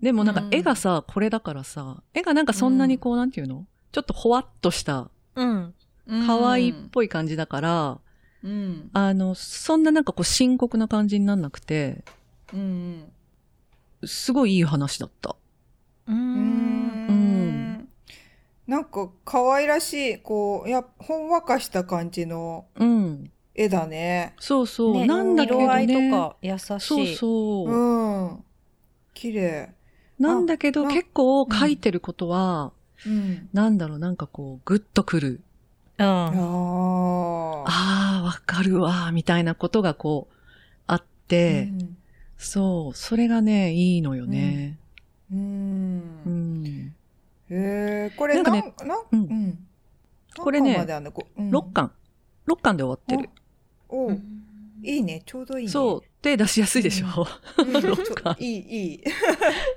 [0.02, 3.66] でもなんか絵がさ、これだからさ、絵がなんかそんなにこう、なんていうの？
[3.92, 5.15] ちょっとほわっとした、い。
[5.36, 5.74] うん。
[6.08, 8.00] うん可愛いっぽい感じだから、
[8.44, 12.04] うんあの、そんななんかこう深刻な感じになんなくて、
[12.54, 13.12] うん
[14.04, 15.36] すごいいい話だった。
[16.08, 16.12] う。
[16.12, 17.90] うんん
[18.68, 23.32] なんか可愛らしいこうやほんわかした感じのうん。
[23.56, 24.94] 絵だねそうそう。
[24.94, 26.12] ねなんだけど色合いね。
[26.12, 26.80] とか優しい。
[26.80, 27.72] そうそう。
[27.72, 28.44] うん
[29.14, 29.74] 綺麗
[30.20, 32.72] なんだけどあ結構書いてることは、
[33.06, 33.50] うん。
[33.54, 35.42] なんだろう、なんかこう、グッとくる。
[35.98, 36.06] うん。
[36.06, 37.64] あー。
[37.68, 40.34] ああ、わかるわ、みたいなことがこう、
[40.88, 41.98] あって、うん。
[42.38, 44.78] そう、それがね、いいのよね。
[45.32, 46.64] ううん。
[46.64, 46.96] ん。
[47.50, 48.74] へえこれなんかね
[49.12, 49.20] うん。
[49.20, 49.68] うん。
[50.38, 51.12] これね何巻まであんの？
[51.12, 51.50] こうん。
[51.50, 51.92] 6巻。
[52.48, 53.30] 6巻で終わってる。
[53.90, 54.22] おう。
[54.84, 55.22] いいね。
[55.26, 55.72] ちょうどいいね。
[55.72, 57.26] そう、手出しやすいでしょ？
[57.58, 57.72] うん。
[57.82, 58.44] 六ちょ 巻。
[58.44, 59.04] いいいい。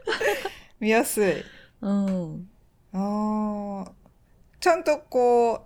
[0.81, 1.33] 見やすい。
[1.83, 2.49] うん。
[3.01, 3.93] ああ
[4.61, 5.61] ちゃんとこう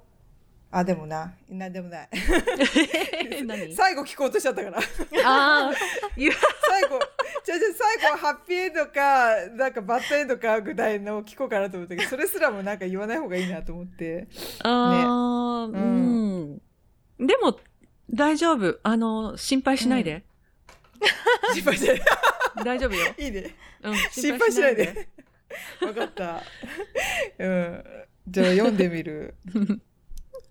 [0.75, 1.35] あでもな。
[1.51, 2.09] なんでもない。
[3.45, 3.75] 何？
[3.75, 4.79] 最後聞こうとしちゃったから。
[4.79, 5.73] ああ、
[6.17, 6.99] 最後
[7.45, 14.29] じゃじゃ最後はハッピーエンドかなんかバッドエンドかぐらいの聞こうかなと思ったけどそれすらもなんか言わない方がいいなと思って。
[14.63, 15.79] ああ、ね。
[15.79, 16.63] うん。
[17.19, 17.59] でも、
[18.11, 18.81] 大丈夫。
[18.83, 20.25] あの、心配しないで。
[21.53, 22.03] 心配しない。
[22.65, 23.15] 大丈夫よ。
[23.19, 23.55] いいね。
[23.83, 25.07] うん、心配しないで。
[25.81, 26.43] 分かった
[27.43, 27.85] うん。
[28.29, 29.35] じゃあ読んでみる。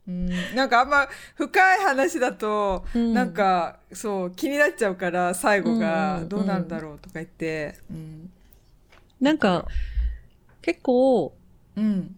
[0.07, 0.29] うん。
[0.55, 3.13] なんかあんま深い話だと、うん。
[3.13, 6.29] なんかそう気になっちゃうから最後うんがうん。
[6.29, 7.75] どうなんだろうとか言って。
[7.89, 8.31] うん。
[9.21, 9.67] なんか、
[10.61, 11.35] 結構、
[11.75, 12.15] うん。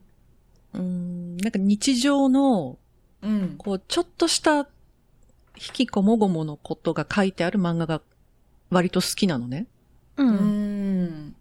[0.74, 2.80] うん、なんか日常の、
[3.22, 3.56] うん。
[3.58, 4.66] こう、ちょっとした、引
[5.74, 8.02] きこもごものことが書いてある漫画が
[8.72, 9.68] 割と好きなのね。
[10.18, 10.24] う。
[10.24, 11.04] うん。
[11.06, 11.36] ん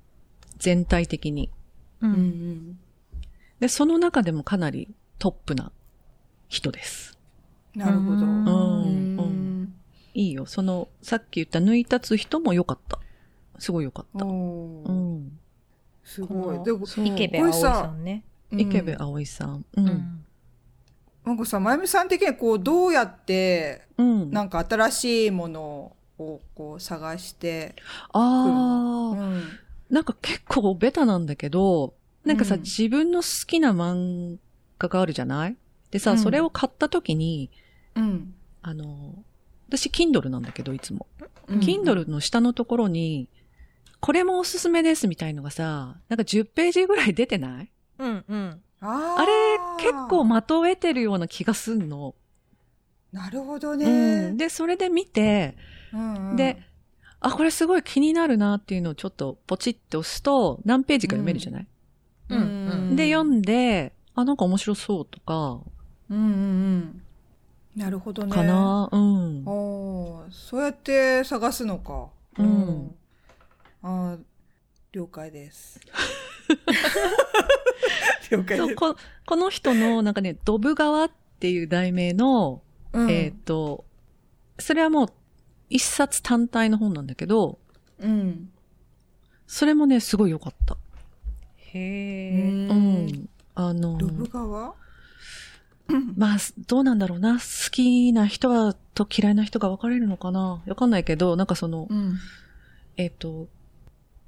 [0.59, 1.51] 全体的に。
[2.01, 2.07] う。
[2.07, 2.79] うんん
[3.62, 5.70] で、その中でもかなりトップな
[6.48, 7.16] 人です。
[7.77, 9.75] なるほどうんうんうん
[10.14, 10.46] いいよ。
[10.46, 12.98] その、さっき言った抜いたつ人も良かった。
[13.61, 14.25] すごい良かった。
[14.25, 15.38] うん。
[16.03, 18.25] すごいでも池部葵さんね。
[18.51, 19.64] 池部うん葵さん。
[19.77, 19.81] う。
[19.81, 20.25] うんん。
[21.25, 24.33] なんかさまゆみさん的にこうどうやってうん。
[24.33, 27.77] なんか新しいものをこう探して
[28.12, 29.42] ああ、うん
[29.88, 31.94] なんか結構ベタなんだけど、
[32.25, 34.37] なんかさ、うん自分の好きな漫
[34.79, 35.57] 画があるじゃない？
[35.91, 37.51] でさ、うんそれを買った時に、
[37.97, 39.25] うんあの、
[39.69, 41.07] 私、Kindle なんだけど、いつも。
[41.49, 43.29] うん Kindle の下のところに、
[44.01, 47.71] これもおすすめですみたいのがさ、なんか10ページぐらい出てない？
[47.99, 48.61] うんうん。
[48.81, 52.15] ああれ、ー結構まとえてるような気がすんの。
[53.13, 54.37] なるほどうねん。。
[54.37, 55.57] で、それで見て、
[55.93, 56.63] うんうんで、
[57.21, 61.67] あ、これすごい気になるなっていうのをちょっとポチって押すと、何ページか読めるじゃない、
[62.37, 62.42] うん
[62.88, 65.61] うんで、読んで、あ、なんか面白そうとか、
[66.11, 67.03] うんうんうん。
[67.77, 68.33] なるほどね。
[68.33, 69.42] かな、うん。
[69.47, 72.09] おーそうやって探すのか。
[72.38, 72.95] うん
[73.83, 74.18] あー
[74.92, 75.81] 了解です。
[78.31, 78.59] 了解です。
[78.59, 83.87] そうここの人の、なんかね、ドブ川っていう題名の、うんえっ、と、
[84.59, 85.09] それはもう、
[85.71, 87.59] 一冊単体の本なんだけど、
[87.99, 88.51] うん。
[89.47, 90.77] それもね、すごい良かった。
[91.75, 92.49] へえ。
[92.49, 92.75] うんう
[93.07, 93.29] ん。
[93.55, 94.75] あの、ドブ川
[96.17, 97.35] まあ、どうなんだろうな。
[97.35, 100.63] 好きな人は、と嫌いな人が分かれるのかな。
[100.67, 102.19] わかんないけど、なんかその、うん。
[102.97, 103.49] えっ、と、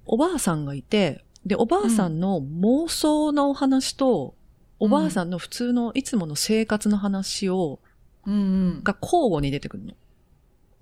[0.07, 4.35] おばあさんがいて、で、おばあさんの妄想のお話と、
[4.79, 7.81] おばあさんの普通のいつもの生活の話を、
[8.27, 9.95] うんが交互に出てくるの。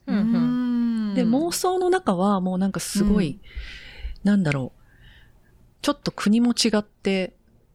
[0.07, 0.17] うん。
[0.17, 0.39] うんう
[1.13, 3.41] んで、妄想の中はもうなんかすごい、
[4.25, 4.82] なんだろう。
[5.83, 7.33] ちょっと国も違って、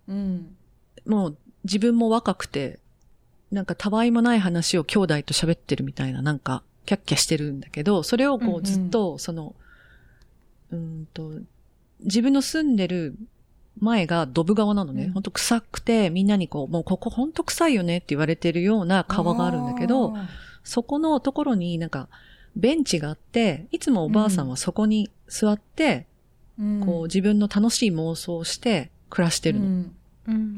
[0.08, 0.56] うん。
[1.06, 2.80] もう自分も若くて、
[3.52, 9.56] なんかたわいもない話を兄弟と喋ってるみたいな、なんか、キャッキャしてるんだけど、それをこうんううんずっと、その、
[10.72, 11.32] うーんと、
[12.02, 13.16] 自分の住んでる
[13.80, 15.06] 前がドブ川なのね。
[15.06, 20.30] うんほんと臭くて、みんなにこう、もうここほんと臭いよねって言われてるような川があるんだけど、あ
[20.64, 22.08] そこのところになんか、
[22.56, 29.66] ベンチがあって、いつもおばあさんはそこに座って、ー、こう自分の楽しい妄想をして暮らしてるの。
[29.66, 29.72] うん
[30.28, 30.58] うん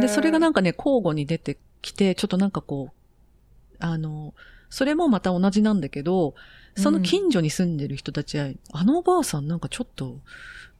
[0.00, 4.34] で、それがなんかね、交互に出てきて、ちょっとなんかこう、あの、
[4.68, 6.34] それもまた同じなんだけど、
[6.76, 10.18] その近所に住んでる人たちは、あのおばあさんなんかちょっと、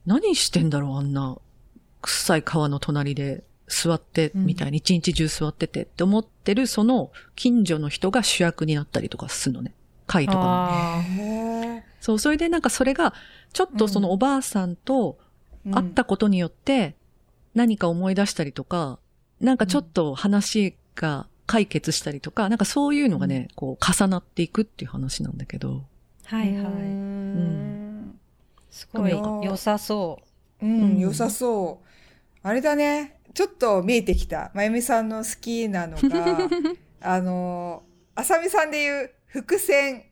[0.05, 1.37] 何してんだろう、あんな、
[2.01, 9.73] 臭い川の隣で座って、うんみたいに一日中座っててって思ってる、その近所の人が主役になったりとかするのね。
[10.05, 11.83] 会とかも。
[12.03, 13.13] そう、それでなんかそれが、
[13.53, 15.17] ちょっとそのおばあさんと
[15.71, 16.97] 会ったことによって、
[17.55, 18.99] 何か思い出したりとか、
[19.39, 25.85] なんかちょっと話が解決したりとか、なんかそういうのがね、こう重なっていくっていう話なんだけど。
[26.25, 26.75] ーはいはうい。
[27.39, 28.19] ん
[28.69, 30.19] すごいうん良さそ
[30.61, 30.65] う。
[30.65, 31.87] うん、うん良さそう。
[32.45, 33.17] あれだね。
[33.33, 34.51] ちょっと見えてきた。
[34.53, 36.49] まゆみさんの好きなのが、
[36.99, 40.03] あの、あさみさんで言う伏線、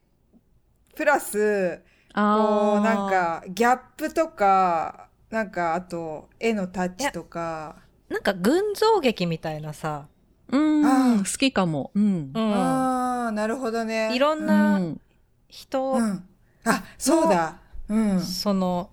[0.95, 1.81] プラス、
[2.13, 7.77] こう、なん、か、ギャップとか、なんか、あと、絵のタッチとか、
[8.09, 10.07] なんか群像劇みたいなさ、
[10.49, 11.91] うん、好きかも。
[11.95, 12.39] うんう。
[12.39, 14.13] ん、ああ、なるほどね。
[14.13, 14.99] いろんうなん
[15.47, 16.27] 人、うん。
[16.65, 17.61] あ、そうだ。
[17.87, 18.19] うん。
[18.21, 18.89] その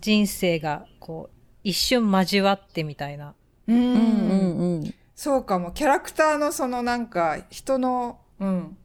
[0.00, 3.34] 人生がこう一瞬交わってみたいな。
[3.68, 3.72] う。
[3.72, 4.94] うんんうんうん。
[5.14, 5.70] そうかも。
[5.70, 8.76] キャラクターのそのなんか、人の、うん。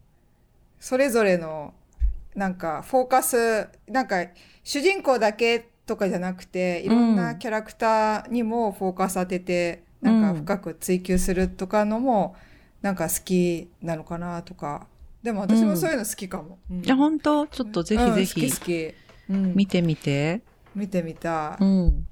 [0.80, 1.74] それぞれの、
[2.36, 4.26] なんか、フォーカス、なんか、
[4.64, 12.36] 主人公だけとかじゃなくて、いろんなキャラクターにもフォーカス当てて、なんか深く追求するとかのも、
[12.82, 14.88] なんか好きなのかなとか。
[15.24, 16.60] でも私もそういうの好きかも。
[16.70, 17.48] うんいや、本当？
[17.48, 18.94] ちょっとぜひぜうんひ好き好き。
[19.30, 20.42] うん、見てみて。
[20.76, 21.64] 見てみたい。
[21.64, 22.08] うん。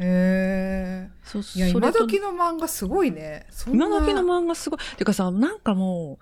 [0.00, 1.10] へえ。
[1.22, 3.46] そういや、今時の漫画すごいね。
[3.68, 4.78] 今時の漫画すごい。
[4.96, 6.18] てかさ、なんかも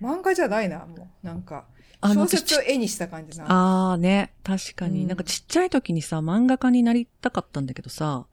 [0.00, 1.26] う、漫画じゃないな、もう。
[1.26, 1.66] なんか、
[2.02, 3.44] あの小説を絵にした感じな。
[3.46, 8.26] ああね、確かに、うんなんかちっちゃい時にさ、漫画家になりたかったんだけどさ、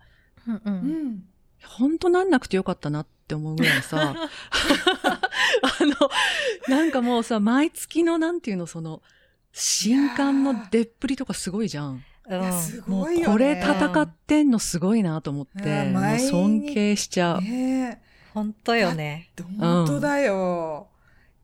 [0.47, 0.61] うんう。
[0.65, 0.73] うん
[1.13, 1.23] ん。
[1.65, 6.09] ほんとなんなくてよかったなって思うぐらいさ、あの、
[6.69, 9.01] なんかもうさ、毎月のなんていうの、その、
[9.51, 12.03] 新刊の出っぷりとかすごいじゃん。
[12.29, 13.23] いや、すもごいよね。
[13.25, 17.41] うこれ戦ってんのすごいなと思って、うんもう尊敬しちゃう。
[17.41, 18.01] ね
[18.33, 19.31] 本当よね。
[19.37, 20.87] え、本当だよ。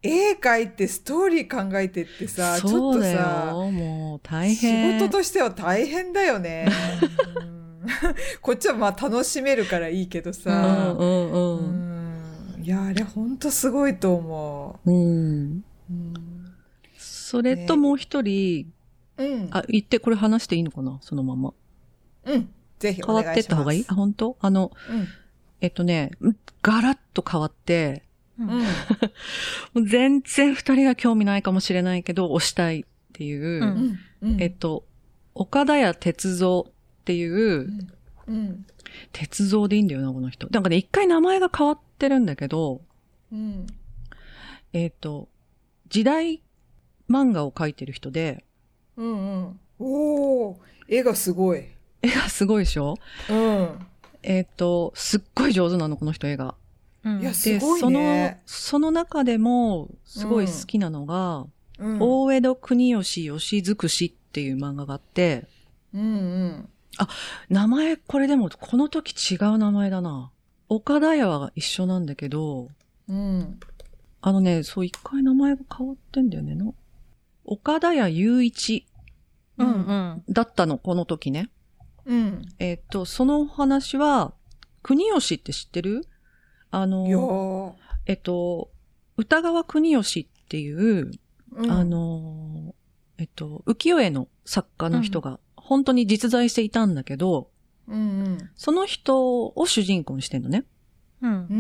[0.03, 4.99] 絵描いてストーリー考えてってさ、ちょっとさ、よ、もう大変。
[4.99, 6.67] 仕事としては大変だよね。
[7.39, 7.83] う ん
[8.41, 10.93] こっちはまあ楽しめるからいいけどうさ。
[10.93, 12.61] んうんううん。
[12.61, 14.93] んいや、あれ本当すごいと思うん。
[14.93, 15.63] う。
[15.89, 16.13] うん。
[16.97, 18.71] それともう一人、
[19.17, 19.47] うん。
[19.51, 20.97] あ、言ってこれ話していいのかな？
[21.01, 21.53] そのまま。
[22.25, 22.49] うん。
[22.79, 23.31] ぜひお変わ。
[23.31, 23.85] ってった方がいい？
[23.87, 24.37] あ、本当？
[24.41, 25.07] あの、うん。
[25.61, 26.11] えっとね、
[26.61, 28.03] ガラッと変わって、
[28.47, 28.63] うんうん。
[28.63, 28.67] も
[29.75, 34.41] う全然二人が興味ないかもしれないけど、推したいっていう、うんうん。
[34.41, 34.85] えっと、
[35.35, 36.71] 岡田屋鉄造っ
[37.05, 37.69] ていう、
[38.27, 38.65] うん。
[39.11, 40.47] 鉄造でいいんだよな、この人。
[40.51, 42.81] なんかね、一回名前が変わってるんだけど、
[43.31, 43.65] うん。
[44.71, 45.29] えっと、
[45.89, 46.41] 時代
[47.09, 48.45] 漫画を描いてる人で、
[48.95, 49.59] うんうん。
[49.79, 51.65] おー、絵がすごい。
[52.01, 52.95] 絵がすごいでしょ？
[53.29, 53.87] うん。
[54.21, 56.55] えっと、すっごい上手なの、この人絵が。
[57.03, 61.45] うんいや、で、すごいそのね。、その中でも、すごい好きなのが、
[61.79, 61.97] うん。
[61.99, 65.47] 大江戸国吉吉尽くしっていう漫画があって、
[65.93, 66.05] うんう
[66.45, 66.69] ん。
[67.49, 70.31] 名前、これでも、この時違う名前だな。
[70.69, 72.69] 岡田屋は一緒なんだけど、
[73.09, 73.59] うん。
[74.21, 76.55] あのね、そう、一回名前が変わってんだよね。
[76.55, 76.73] の
[77.43, 78.85] 岡田屋雄一
[79.57, 80.23] うんうん。
[80.29, 81.49] だったの、この時ね。
[82.05, 82.41] うん。
[82.59, 84.33] えっと、そのお話は、
[84.81, 86.07] 国吉って知ってる？
[86.73, 87.73] あの、ー
[88.07, 88.71] えっと、
[89.15, 91.11] 歌川国吉っていう、
[91.51, 92.73] うんあ、の、
[93.19, 97.51] えっと、浮世絵の作家の人が、本当に実在していたんだけど、
[97.87, 98.49] うんうん。
[98.55, 100.65] その人を主人公にしてんのね。
[101.21, 101.53] うんう。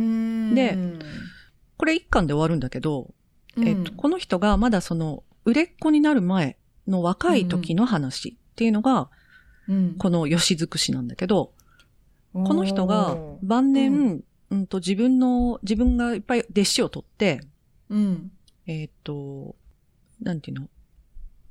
[0.51, 0.55] ん。
[0.55, 0.77] で
[1.77, 3.13] これ一巻で終わるんだけど、
[3.55, 6.57] うん、えっと、この人がまだその、売れっ子になる前
[6.87, 9.11] の若い時の話っていうのが、
[9.67, 11.51] うん、この吉尽くしなんだけど、
[12.33, 14.23] この人が晩年、
[14.53, 17.41] ううん、と自分の、自分がいっぱい弟子を取って、
[17.89, 18.31] うん。
[18.65, 19.55] えっ、と、
[20.21, 20.69] なんていうの？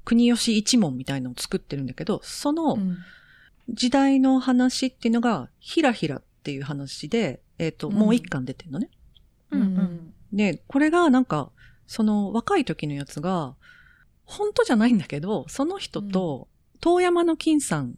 [0.04, 2.98] 国吉一門みたいのを作ってるんだけど、そのうん。
[3.68, 7.94] 時代の話っていうのが、ひらひらっていう話で、えっ、と、うん。
[7.94, 8.90] もう一巻出てるのね。
[9.50, 10.14] うんうん。
[10.32, 11.50] で、これがなんか、
[11.86, 13.54] その若い時のやつが、
[14.24, 16.48] 本当じゃないんだけど、その人と、
[16.80, 17.94] 遠山の金さん、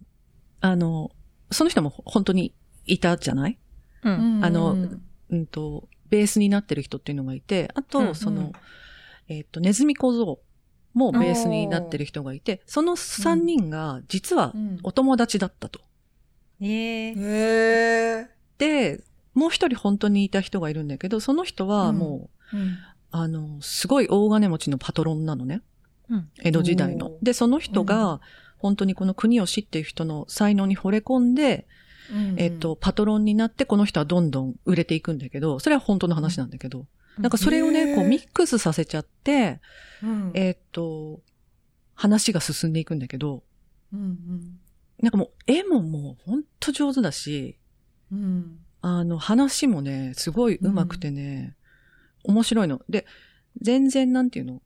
[0.61, 1.11] あの、
[1.51, 2.53] その人も本当に
[2.87, 3.59] いたじゃない？
[4.05, 4.45] うん。
[4.45, 4.77] あの
[5.31, 8.53] うんと、ベースになってる人っていうのがいて、あと、うんその、うん
[9.27, 10.39] えっ、と、ネズミ小僧
[10.93, 15.81] もベースになってる人がいて、その三人が実はうんお友達だったと。
[16.61, 18.31] ええへえ。
[18.59, 22.79] で、もう一人本当にいた人がいるんだけど、その人はもう、うん
[23.11, 25.63] あの、すごい大金持ちのパトロンなのね。
[26.11, 26.29] うん。
[26.43, 28.21] 江戸時代ので、その人うが、
[28.59, 31.67] 本当にこの国吉っていう人の才能に惚れ込んで、
[32.13, 36.87] うんえっと、パトロンになって、この人はどんどん売れていくんだけど、それは本当の話なんだけど、
[37.19, 39.61] なんかそれをね、こうミックスさせちゃって、
[40.03, 40.31] うん。
[40.35, 41.21] えっと、
[41.95, 43.43] 話が進んでいくんだけど、
[43.93, 44.59] うん
[45.01, 47.57] なんかもう絵ももう本当上手だし、
[48.13, 48.19] うん。
[48.19, 51.57] うんあの話もね、すごい上手くてね、
[52.23, 52.83] 面白いの。
[52.87, 53.07] で、
[53.63, 54.61] 全然なんていうの？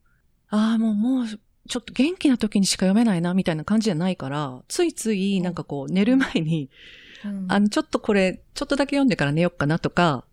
[0.48, 6.68] ああ、もうもう、ちょっと元気な時にしか読めないな、みたいな感じじゃないから、ついついなんかこう寝る前に、
[7.24, 10.24] うんあの、ちょっとこれ、ちょっとだけ読んでから寝よっかなとか、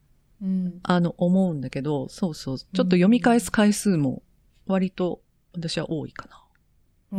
[0.42, 4.22] うんあの、思うんだけど、そうそう、ちょっと読み返す回数も
[4.68, 5.22] 割と
[5.54, 6.42] 私は多いかな。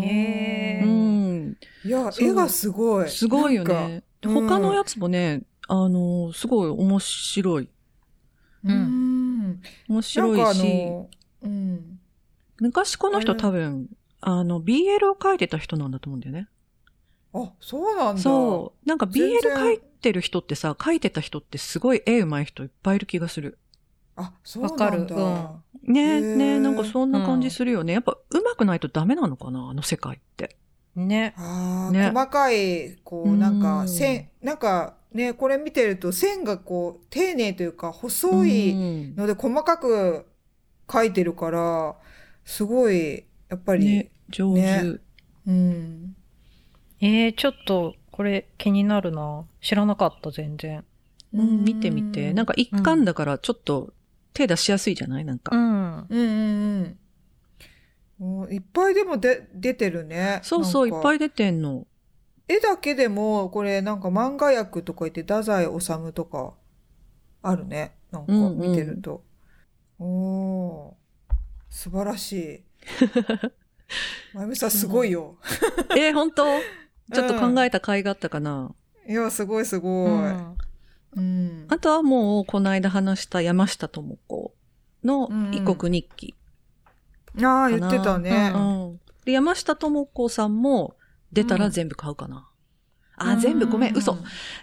[0.00, 1.56] へーううんん。
[1.84, 3.08] いや、絵がすごい。
[3.08, 4.02] すごいよね。
[4.20, 7.68] で他のやつもね、あの、すごい面白い。
[8.64, 9.60] うん。
[9.88, 11.08] 面白なんかあいし、の、
[11.42, 11.98] うん。
[12.60, 13.88] 昔この人うん多分、
[14.20, 16.48] あの、BL を書いてた人なんだと思うんだよね。
[17.38, 18.22] あ、そうなんだ。
[18.22, 18.88] そう。
[18.88, 23.58] なんか全 BL 然書いてる人ってさ、書いてた人ってすごい絵上手い人いっぱいいる気がする。
[24.16, 24.98] あ、そうわかる。
[25.00, 25.14] なんだ。
[25.14, 25.92] うん。
[25.92, 27.92] ねへーねなんかそんな感じするよね。
[27.92, 29.68] やっぱ上手くないとダメなのかな？
[29.70, 30.56] あの世界って。
[30.96, 31.34] ね。
[31.36, 40.26] ああ、ね細かい、こう、うんなんか、線、なんか、ね、これ見てると線がこう、丁寧というか、細いうんので細かく
[40.88, 41.96] 描いてるから、
[42.44, 44.60] すごい、やっぱり、ね、上手。
[44.60, 44.98] ね
[45.46, 46.16] うん。
[47.00, 49.44] えー、ちょっと、これ気になるな。
[49.60, 50.84] 知らなかった、全然。
[51.34, 52.32] うん、見てみて。
[52.32, 53.92] なんか、か一巻だからちょっと
[54.32, 55.24] 手出しやすいじゃない？
[55.24, 55.54] なんか。
[55.54, 56.06] ん。
[56.08, 56.98] うんうん
[58.18, 58.26] うん。
[58.26, 60.40] もういっぱいでもで出てるね。
[60.42, 61.86] そうそう、いっぱい出てんの。
[62.48, 66.54] 絵だけでも、これなんか漫画役とか言って、太宰治とか、
[67.42, 67.96] あるね。
[68.10, 69.22] なんかうんうん見てると。
[69.98, 71.34] おー、
[71.68, 72.64] 素晴らしい。
[74.32, 75.36] まゆみさんすごいよ。
[75.90, 76.44] えー、本当？
[77.12, 78.74] ちょっと考えた甲斐があったかな。
[79.08, 80.10] いや、すごいすごい。
[80.10, 80.56] うん
[81.16, 81.66] うん。
[81.68, 84.54] あとはもう、この間話した山下智子
[85.02, 86.34] の異国日記。
[87.42, 88.52] ああ、言ってたね。
[88.54, 90.96] うんで、山下智子さんも
[91.32, 92.48] 出たら全部買うかな。
[93.18, 94.16] うん全部ごめん、嘘。。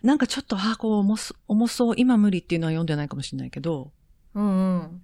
[0.04, 3.92] なんかちょっと、あーこう重そ、重そう、今無理っていうのは読んでないかもしれないけど、
[4.36, 5.02] うんうん。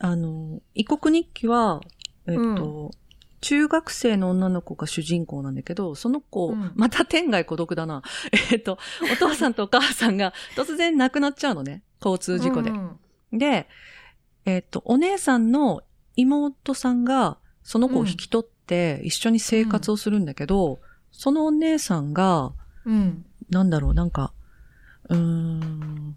[0.00, 1.80] あの、異国日記は、
[2.26, 2.90] えっと、
[3.40, 8.02] 中学生の女の子が主人公なんだけど、その子、うんまた天涯孤独だな。
[8.52, 8.78] えっと、
[9.12, 11.82] お父さんとお母さんが突然亡くなっちゃうのね。
[12.00, 12.70] 交通事故で。
[12.70, 12.98] うん
[13.32, 13.68] で、
[14.46, 15.82] えっと、お姉さんの
[16.16, 20.80] 妹さんが、その子を引き取って一緒に生活をするんだけど、
[21.12, 22.52] そのお姉さんが、
[22.84, 23.24] うん。
[23.50, 24.32] なんだろう、なんか、
[25.10, 26.16] うーん、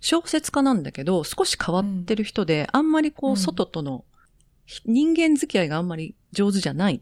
[0.00, 4.04] 小説家なんだけど、少し変わってる人で、あんまりこう、うん外との、
[4.84, 7.00] 人間付き合いがあんまり上手じゃない。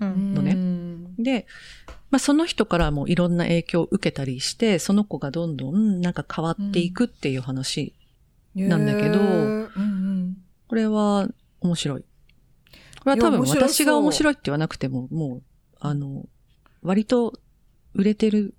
[0.00, 0.34] うん。
[0.34, 1.46] のねうんで、
[2.10, 7.94] まあその人からもいろんな影響を受けたりして、その子がどんどんなんか変わっていくっていう話。
[8.54, 10.36] なんだけどうんうん。
[10.66, 11.28] これは
[11.60, 12.04] 面白い。
[13.00, 15.42] これは多分私が面白いって言わなくても、もう、
[15.80, 16.26] あの、
[16.82, 17.34] 割と
[17.94, 18.54] 売れてる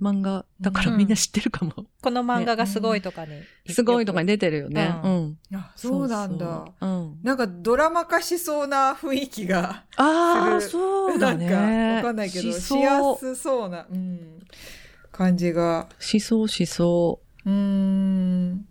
[0.00, 1.72] 漫画だからうんみんな知ってるかも。
[2.02, 3.42] この漫画がすごいとかに。
[3.68, 5.00] すごいとかに出てるよね。
[5.02, 5.56] ううんん。
[5.56, 6.46] あ、そうなんだ。
[6.46, 7.18] そうそううん。
[7.22, 11.48] なんかドラマ化しそうな雰囲気が、ああ、そうだね。
[11.48, 13.18] なんかわかんないけど、ししやそう。
[13.18, 14.38] すそうな、うん、
[15.12, 15.88] 感じが。
[15.98, 18.66] しそう、しそうーん。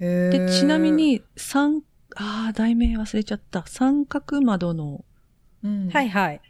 [0.00, 0.30] へう。
[0.30, 1.82] ーで、ちなみ、に、三、
[2.16, 3.64] ああ、題名忘れちゃった。
[3.66, 5.04] 三角窓の
[5.62, 6.40] うんはいはい。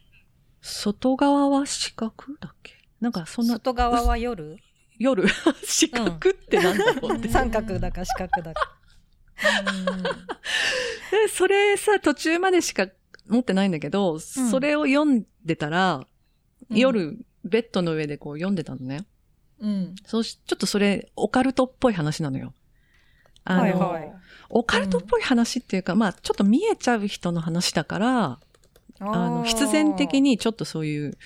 [0.61, 2.75] 外側は四角だっけ？
[3.03, 4.57] なんかそんな、外側は夜？
[4.97, 5.25] 夜、
[5.65, 7.29] 四角ってなんだろうって。
[7.29, 8.79] 三角だか四角だか。
[11.11, 12.87] でそれさ、途中までしか
[13.27, 16.07] 持ってないんだけど、それを読んでたら、
[16.71, 19.05] うん夜、ベッドの上でこう読んでたのね。
[19.59, 19.95] うん。
[20.07, 22.55] そうし、ちょっとそれ、オカルトっぽい話なのよ。
[23.45, 24.13] あの、はいはい
[24.55, 28.39] オカルトっぽい話っていうか、まあ、ちょっと見えちゃう人の話だから、
[29.01, 30.33] あの、必然的に。
[30.33, 31.17] にちょっとそういう、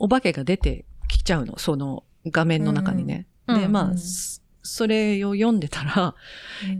[0.00, 0.84] お化けが出て
[1.18, 3.26] きちゃうの、その画面の中にね。
[3.46, 6.14] で、うんうんまあ、うんそそれを読んでたら、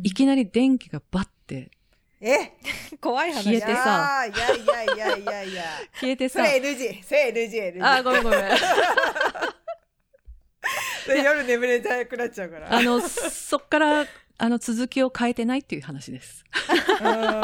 [0.05, 1.73] いきなり電気がバッて
[2.21, 2.53] え？
[3.03, 5.65] 怖い消えてさいやいやいやいやいやいや。
[6.01, 7.03] 消えてさ、それ NG。
[7.03, 7.75] それ NG。
[7.75, 8.41] NG あ、ごめんごめん。
[11.09, 12.73] 夜眠れなくなっちゃうから。
[12.73, 14.07] あの、そっから、
[14.39, 16.45] あの、続きを変えてないっていう話です。
[17.03, 17.43] うん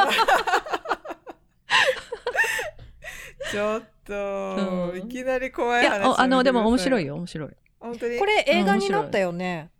[3.50, 7.08] ちょっと、うんいきなり怖いや、い話ああの、でも面白いよ。
[7.08, 7.48] よ、面白い。
[7.50, 8.18] ね本当に？
[8.18, 9.70] これ映画になったよね。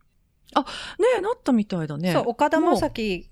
[0.55, 2.13] え、なったみたいだね。
[2.13, 3.29] そう、岡田将生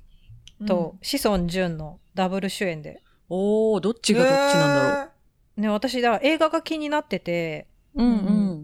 [0.66, 3.02] と志尊淳のダブル主演で。
[3.28, 5.10] おー、どっちがどっちなんだろ
[5.58, 5.60] う。
[5.60, 8.10] ね、私だ、映画が気になっててうんう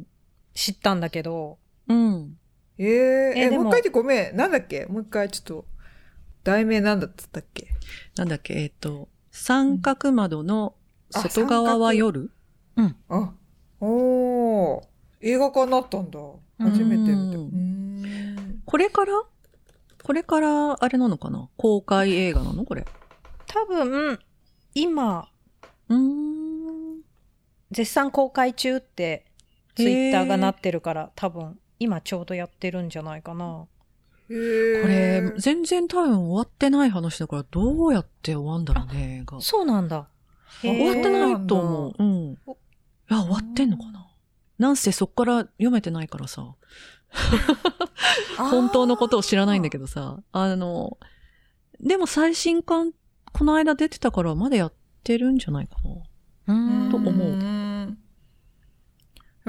[0.01, 0.07] ん。
[0.55, 1.59] 知ったんだけど、
[1.89, 2.37] うん。
[2.79, 4.37] えー、ええでももう一回言ってごめん。
[4.37, 4.87] なんだっけ？
[4.87, 5.67] もう一回ちょっと、
[6.45, 7.69] 題名なんだったっけ？
[8.17, 10.75] なんだっけ、えっ、と、三角窓の
[11.13, 12.31] 外側は夜？
[13.09, 13.33] あ、
[13.81, 14.83] おー。
[15.21, 16.19] 映画化になったんだ。
[16.59, 17.39] 初めて見た。
[18.65, 19.23] これから？
[20.03, 21.49] これから、あれなのかな？
[21.57, 22.65] 公開映画なの？
[22.65, 22.85] これ。
[23.47, 24.19] 多分、
[24.75, 25.29] 今、
[25.89, 27.03] うーん。
[27.71, 29.27] 絶賛公開中って、
[29.77, 33.67] ツイッターがなってるから、多分、今ちょうどやってるんじゃないかな。
[34.29, 39.41] これ、全然多分終わってない話だから、どうやって終わんだろうね、映画。
[39.41, 40.09] そうなんだ。
[40.61, 41.95] 終わってないと思う。
[41.99, 42.33] うん。
[42.33, 42.37] い
[43.09, 44.09] や、終わってんのかな。
[44.59, 46.55] なんせそっから読めてないからさ、
[48.37, 50.99] 本当のことを知らないんだけどさ、あの、
[51.81, 52.93] でも最新刊、
[53.33, 54.73] この間出てたからまだやっ
[55.03, 56.91] てるんじゃないかな。
[56.91, 57.39] と思う。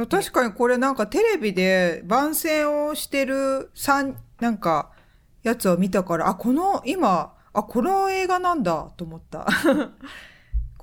[0.10, 4.92] 確かにこれなんかテレビで番宣をしてる三なんか
[5.44, 9.46] やつを見たからあこの今あこの映画なんだと思った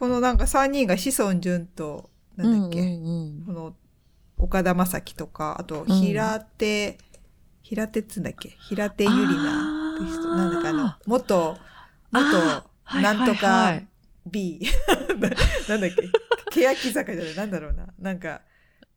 [0.01, 2.89] このなんか3人が志尊淳となんだっけ、うんう
[3.43, 3.75] んこの
[4.39, 5.87] 岡田将生とかあとん。
[5.87, 6.97] 平手、
[7.61, 8.57] 平手っつうんだっけ？
[8.71, 10.35] 平手ゆりなって人。
[10.35, 11.59] なんだかあの元
[12.11, 12.37] あ元
[12.85, 13.87] はいなんとはかい
[14.27, 14.63] B
[15.19, 15.29] な
[15.69, 15.91] なんだっ
[16.51, 16.65] け？
[16.75, 17.37] 欅坂じゃない？
[17.37, 17.87] なんだろうな。
[17.99, 18.41] なんか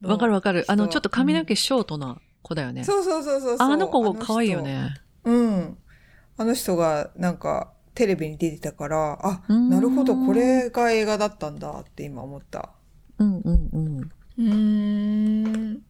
[0.01, 0.09] うん。
[0.11, 0.63] わかるわかる。
[0.69, 2.85] あの、人ちょっと髪の毛ショートな子だよね。
[2.85, 3.67] そうそうそうそうそう。
[3.69, 4.95] あの子人可愛いよね。
[5.25, 5.77] うん。
[6.37, 12.69] あの人がなんかテレビに出てたからあなるほどこれが映画だったんだって今思った。
[13.19, 14.11] うんうんうん。
[14.37, 15.73] うー。
[15.75, 15.81] ん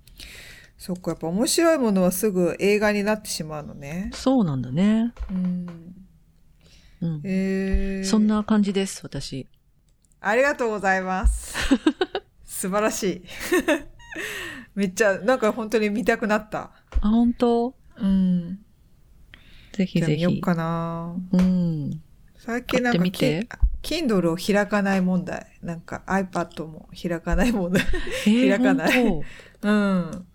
[0.78, 4.12] そっかやっぱ面白いものはすぐ映画になってしまうのね。
[4.14, 5.14] そうなんだね。
[5.32, 5.96] うん。
[7.02, 7.22] うん。
[7.24, 9.48] えー、そんな感じです、私。
[10.20, 11.56] ありがとうございます。
[12.44, 13.24] 素晴らしい。
[14.76, 16.72] めっちゃなんか本当に見たくなった。
[17.00, 17.76] あ、本当？
[17.98, 18.63] うん
[19.74, 20.40] ぜひぜひよっ。
[20.40, 22.02] かなうん。
[22.38, 23.00] 最近なんか
[23.82, 27.84] Kindle を開かない問題なんか iPad も開かない問題
[28.26, 29.24] えー 開かない本
[29.64, 30.28] うん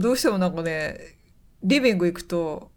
[0.00, 1.16] どうしてもなんかね
[1.62, 2.70] リビング行くと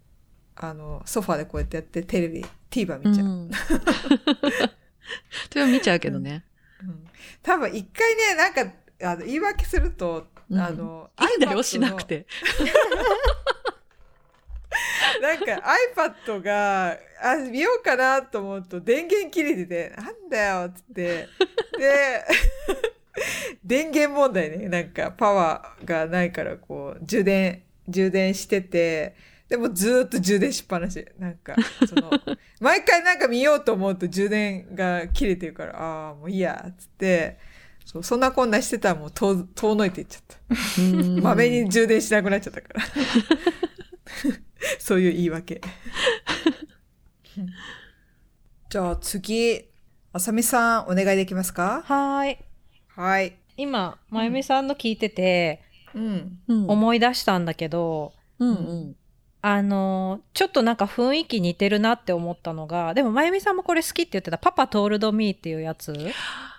[0.54, 3.50] あのソファでこうやってやってテレビ TVer 当見ちゃう、うん。
[5.50, 6.44] それを見ちゃうけどね。
[6.82, 7.04] うん
[7.42, 8.72] 多分一回ねなんか
[9.02, 12.26] あの言い訳すると、うんあの いいんだよ、のしなくて。
[15.20, 15.62] なんか
[15.96, 21.28] iPad があ見ようかなと思うと電源切れててなんだよっつって。
[21.78, 22.24] で
[23.64, 24.68] 電源問題ね。
[24.68, 29.14] なんかパワーがないからこう充電充電してて
[29.48, 31.04] でもずーっと充電しっぱなし。
[31.18, 31.54] なんか
[31.86, 32.10] その
[32.60, 37.38] 毎回なんか見ようと思うと充電が切れてるからああもういいやっつって。
[37.84, 40.36] そうそんなこんなしてたらもう遠遠のいていっちゃった。
[40.82, 41.18] うん。
[41.24, 42.82] まめに充電しなくなっちゃったから。
[44.78, 45.60] そういう言い訳。
[48.68, 49.64] じゃあ次、
[50.12, 51.82] あさみさんお願いできますか？
[51.84, 52.38] はーい。
[52.88, 53.36] はい。
[53.56, 55.62] 今、まゆみさんの聞いてて、
[55.94, 56.38] うん。
[56.48, 58.52] うん思い出したんだけど、うんう
[58.90, 58.96] ん。
[59.42, 65.92] あのーちょっとなんか雰囲気似てるなって思ったのが、でもまゆみさんもこれ好きって言ってた、パパトールドミーっていうやつ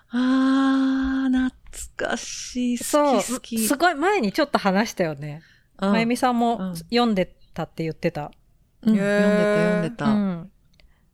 [0.10, 1.50] あー、
[1.96, 2.78] 懐かしい。
[2.78, 3.60] そう、好き好き。
[3.68, 5.44] すごい前にちょっと話したよね。
[5.80, 8.32] うんまゆみさんうもん読んでたって言ってた。
[8.84, 10.14] うん読んでた読んでうた。
[10.14, 10.52] ん。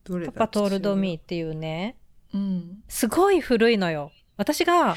[0.03, 1.97] どれだパパトールドミーっていうね、
[2.33, 2.83] うん。
[2.87, 4.11] すごい古いのよ。
[4.37, 4.95] 私が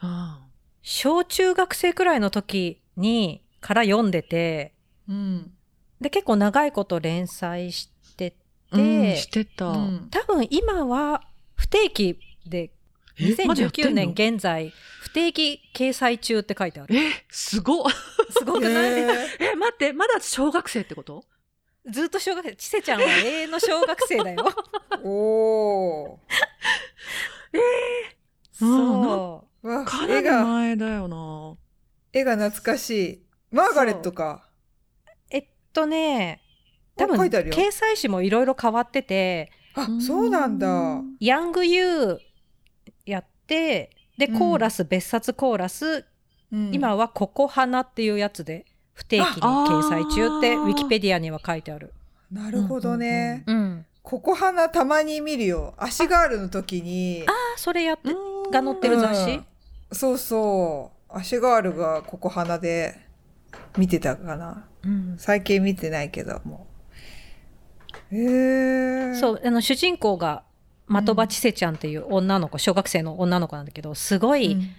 [0.00, 0.40] あ
[0.82, 4.74] 小中学生くらいの時にから読んでて、
[5.08, 5.52] うん。
[6.00, 9.66] で、結構長いこと連載してーうんて、してた。
[9.66, 11.22] うん多分今は
[11.54, 12.70] 不定期で、
[13.18, 13.90] 2019の？
[13.92, 16.94] 年現在、不定期掲載中って書いてある。
[16.96, 17.90] え、すごっ。
[18.30, 19.00] すごくない、へ
[19.40, 21.24] え、待って、まだ小学生ってこと？
[21.88, 24.44] ずっと小学生、ちせちゃんは永遠の小学生だよ。
[24.90, 25.08] ー。
[25.08, 26.20] お
[28.52, 28.66] そ
[29.62, 29.66] う。
[29.66, 31.56] ーわかなり前だよな。
[32.12, 33.22] 絵が懐かしい。
[33.50, 34.48] マーガレットか。
[35.30, 36.42] えっとね、
[36.96, 41.02] 多分、掲載誌もいろいろ変わってて、あそうなんだ。
[41.20, 42.18] ヤングユー
[43.46, 44.38] で、うん。
[44.38, 46.04] コーラス、別冊コーラス、
[46.52, 46.70] うん。
[46.72, 51.92] 今はココハナっていうやつで不定期に掲載中って、ウィキペディアには書いてある。
[52.30, 53.86] なるほどね、うん。
[54.02, 55.74] ここ花たまに見るよ。
[55.76, 58.50] 足ガールの時にああ、それやって、うん。
[58.50, 59.44] が載ってる雑誌、うん。
[59.92, 61.16] そうそう。
[61.16, 62.98] 足ガールがここ花で
[63.76, 64.66] 見てたかな。
[64.84, 65.14] うん。
[65.18, 66.66] 最近見てないけども。
[68.10, 70.42] うへえそう、あの、主人公が、
[70.88, 74.70] 的場千世ちゃんっていう女の子、小学生の女の子なんだけど、すごい、うん。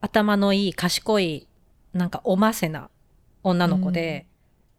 [0.00, 1.46] 頭のいい、賢い、
[1.92, 2.90] なんかおませな
[3.42, 4.26] 女の子で、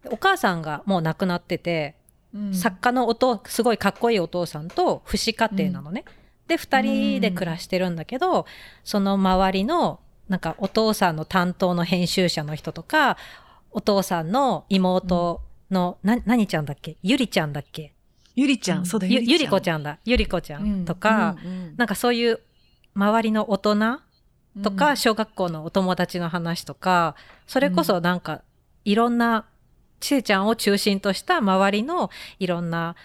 [0.09, 1.95] お母さんがもう亡くなってて、
[2.33, 2.53] うん。
[2.53, 6.03] 作家のおと、すごいかっこいいお父さんと不死家庭なのね。
[6.47, 8.45] で、二人で暮らしてるんだけど、
[8.83, 13.17] その周りの、なんかお父さんの担当の編集者の人とか、
[13.71, 15.41] お父さんの妹
[15.71, 16.97] の、な、何ちゃんだっけ？
[17.01, 17.93] ゆりちゃんだっけ？
[18.35, 19.99] ゆりちゃん、そうだゆゆりこちゃんだ。
[20.05, 22.39] ゆりこちゃうんんとか、うんうんなんかそういう
[22.95, 23.75] 周りの大人
[24.61, 24.97] とか、うん。
[24.97, 27.15] 小学校のお友達の話とか、
[27.47, 28.41] それこそなんか、
[28.85, 29.45] いろんな、
[29.99, 32.09] ちせちゃんを中心とした周りの
[32.39, 32.95] いろんな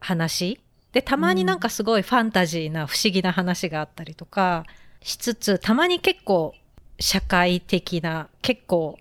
[0.00, 0.60] 話。
[0.92, 4.64] で、たまになんかすごいファンタジーな不思議な話があったりとか
[5.02, 6.54] しつつ、たまに結構
[6.98, 8.98] 社会的な、結構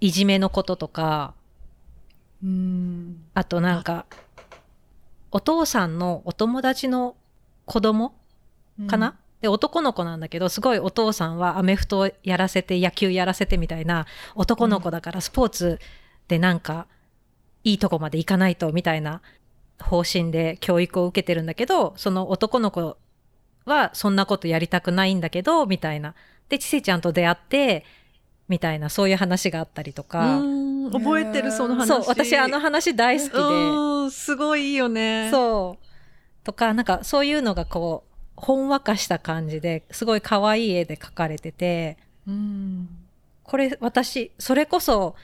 [0.00, 1.34] いじめのこととか、
[2.42, 3.22] うん。
[3.34, 4.06] あとなんか、
[5.32, 7.16] お父さんのお友達の
[7.64, 8.14] 子供
[8.88, 15.78] かな、で、男の子なんだけど、すごいお父さんはアメフトやらせて、野球やらせてみたいな男の子だからスポーツ
[16.28, 16.86] でなんか
[17.64, 19.22] いいとこまで行かないとみたいな
[19.80, 22.96] 方針で教育を受けてるんだけど、その男の子
[23.64, 26.14] はそんなことやりたくないんだけど、みたいな。
[26.48, 27.84] で、ちせちゃんと出会って、
[28.50, 30.40] みたいな、そういう話があったりとか。
[30.40, 31.86] うん覚えてる、その話？
[31.86, 33.38] そう、私あの話大好きで。
[33.38, 35.28] うん、すごいいいよね。
[35.30, 35.86] そう。
[36.42, 41.96] とか、なんかそういうのがこう、ほんわかした感じですごい可愛い絵で描かれてて、
[42.26, 42.88] うん
[43.44, 45.14] これ私、それこそ、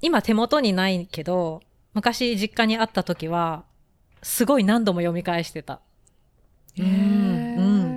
[0.00, 1.62] 今手元にないけど、
[1.94, 3.64] 昔実家にあった時は、
[4.22, 5.80] すごい何度も読み返してた。
[6.78, 6.88] うん、う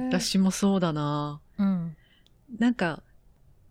[0.06, 0.10] ん。
[0.10, 1.40] 私もそうだな。
[1.58, 1.96] うん。
[2.60, 3.02] なんか、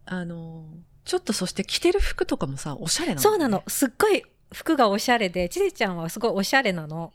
[0.07, 0.65] あの、
[1.05, 3.63] ちょっとそして着てる服とかもさ、おしゃれなの、そうなの。。
[3.69, 7.13] すっごい服がおしゃれで、ちせちゃんはすごいおしゃれなの。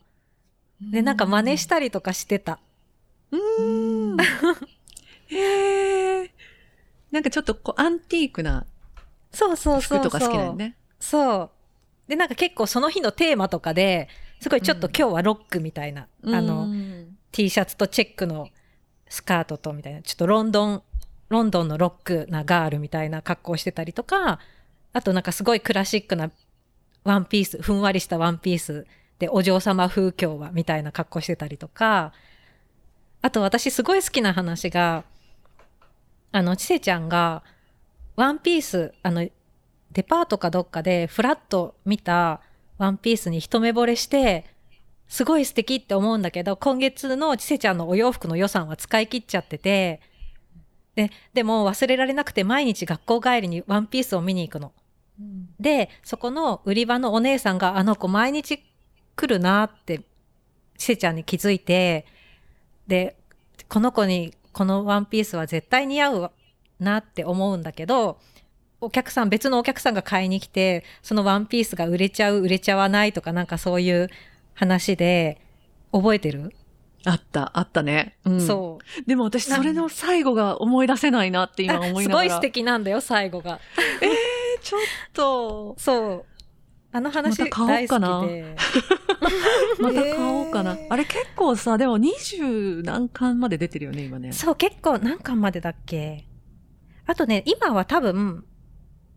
[0.82, 2.60] で、なんか真似したりとかしてた。
[3.32, 4.18] うーん。
[5.28, 6.32] へえ。
[7.12, 8.66] なんかちょっとこう、アンティークな
[9.32, 9.82] そうそう。
[9.82, 10.76] 服とか好きだよね。
[11.00, 11.50] そう。
[12.10, 14.08] で、なんか結構その日のテーマとかで、
[14.40, 18.50] すごいちょっとうん今日はロックみたいな、あの、うん、T シャツとチェックの
[19.10, 20.84] スカートとみたいな、ちょっとロンドン、
[21.30, 24.40] ロンドンのロックなガールみたいな格好してたりとか、
[24.94, 26.32] あとなんかすごいクラシックな
[27.04, 28.86] ワンピース、ふんわりしたワンピース
[29.20, 32.14] でお嬢様風景はみたいな格好してたりとか、
[33.22, 35.04] あと私すごい好きな話が、
[36.32, 37.44] あの、ちせちゃんが
[38.16, 39.28] ワンピース、あの、
[39.92, 42.42] デパートかどっかでフラッと見た
[42.78, 44.46] ワンピースに一目惚れして、
[45.08, 50.02] すごい素敵って思うんだけど、今月のちせちゃんのお洋服の予算は使い切っちゃってて、
[51.00, 54.74] で、でも忘れられなくて毎日学校帰りにワンピースを見に行くの。
[55.20, 58.64] うんで、そこの売り場のお姉さんがあの子毎日
[59.16, 60.00] 来るなって、
[60.78, 62.06] ちせちゃんに気づいて、
[62.88, 63.16] で、
[63.68, 66.32] この子にこのワンピースは絶対似合う
[66.80, 68.20] なって思うんだけど、
[68.82, 74.10] お客さん、別のお客さんが買いに来て、そのワンピースが売れちゃう、売れちゃわないとかなんかそういう
[74.54, 75.42] 話で、
[75.92, 76.54] 覚えてる、
[77.06, 78.18] あった、あったね。
[78.26, 79.06] うん、そう。
[79.08, 82.02] でも私、それの最後が思い出せないなって今思いながら。
[82.02, 83.60] あすごい素敵なんだよ、最後が。
[84.62, 84.82] ちょっ
[85.14, 86.26] と、そう。
[86.92, 88.56] あの話また買お大うかな好きで。
[89.80, 90.72] また買おうかな。
[90.72, 94.32] えーあれ結構さ、でも20何巻まで出てるよね、今ね。
[94.34, 96.26] そう、結構何巻までだっけ？
[97.06, 98.44] あとね、今は多分、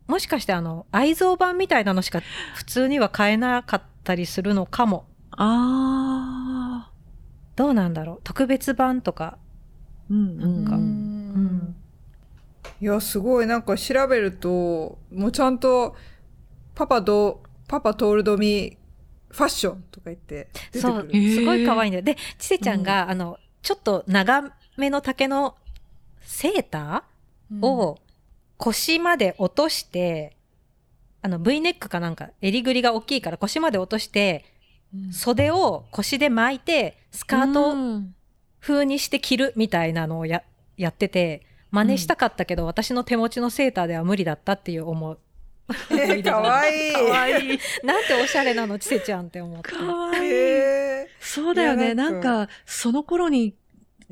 [0.06, 2.20] もしかしてあの、愛蔵版みたいなのしか
[2.54, 5.06] 普通には買えなかったりするのかも。
[5.32, 6.41] あ
[7.56, 8.20] どうなんだろう？
[8.24, 9.38] 特別版とか？
[10.10, 10.14] ー。
[10.14, 10.64] うんうん。
[10.64, 11.76] かうん
[12.80, 15.94] いやすごいなんか調べるともうちゃんと
[16.74, 18.76] パパとパパトールドミ
[19.30, 21.34] ファッションとか言って出てそう、くる。
[21.34, 22.04] すごい可愛いんだよ。
[22.04, 25.56] で、ちせちゃんが、あの、ちょっと長めの丈の
[26.20, 27.98] セーターを
[28.58, 30.36] 腰まで落として、
[31.22, 34.44] あの V ネックかなんか襟ぐりが大きいから腰まで落として
[35.10, 38.14] 袖を腰で巻いてスカートうん
[38.60, 40.42] 風にして着るみたいなのをや
[40.76, 45.18] やってて真似したかったけど、私の手持ちのセーターでは無理だったっていう思う
[45.90, 46.92] えー、かわいい。
[46.92, 47.58] かわいい。
[47.82, 50.30] なんておしゃれなのちせちゃんって思ってかわいい。
[50.30, 51.94] へそうだよね。
[51.94, 53.54] ななんか、その頃に、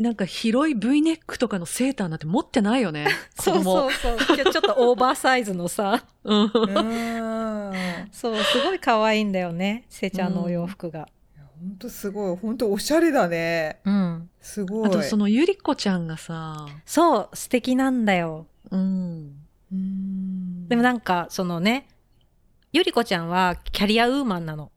[0.00, 3.06] なんか広い V ネックとかのセーターなんて持ってないよね。
[3.36, 3.90] 子そう供。
[3.90, 6.50] そうそうちょちょっとオーバーサイズのさうん。
[8.10, 11.06] そうすごい可愛いんだよねちせちゃんのお洋服が
[11.60, 12.36] 本当すごい。
[12.36, 13.80] 本当おしゃれだね。
[13.84, 14.88] うんすごい。
[14.88, 19.36] あとそのゆりこちゃんがさ、そう素敵なんだようん。
[19.70, 21.86] うんでもなんかそのね
[22.72, 24.72] ゆりこちゃんはキャリアウーマンなの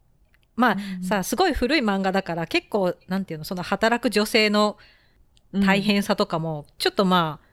[0.57, 4.77] まあ、うんさすごい古い漫画だから結構なんていうのその働く女性の
[5.53, 7.47] 大変さとかも、ちょっとまあ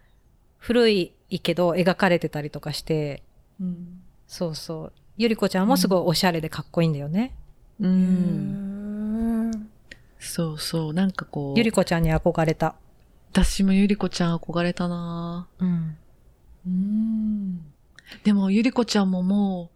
[0.58, 3.22] 古いけど描かれてたりとかして
[3.60, 4.00] うん。
[4.26, 7.34] そうそうゆりこちゃんもすごいおしゃれでかっこいいんだよね、
[7.80, 7.86] う。
[7.86, 9.70] うんん。
[10.18, 10.94] そうそう。
[10.94, 12.74] なんかこう、ゆりこちゃんに憧れた
[13.32, 15.96] 私もゆりこちゃん憧れたなうん
[16.66, 17.60] うん。
[18.24, 19.70] でもゆりこちゃんもも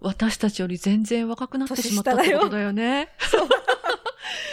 [0.00, 3.10] う、私たちより全然若くなってしまったってことだよね。
[3.18, 3.48] そう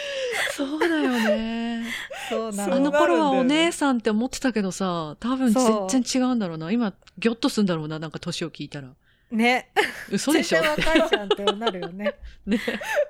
[0.78, 1.84] だよね。
[2.28, 6.70] そうなそうあのの頃はお姉さんって思ってたけどさ、多分そう全然違うんだろうな。
[6.70, 8.88] 今、ギョッとすんだろうな、なんか年を聞いたら。
[9.30, 9.70] ね
[10.10, 10.60] 嘘でしょ？
[10.60, 12.14] 全然若いじゃんってなるよね
[12.46, 12.60] ね。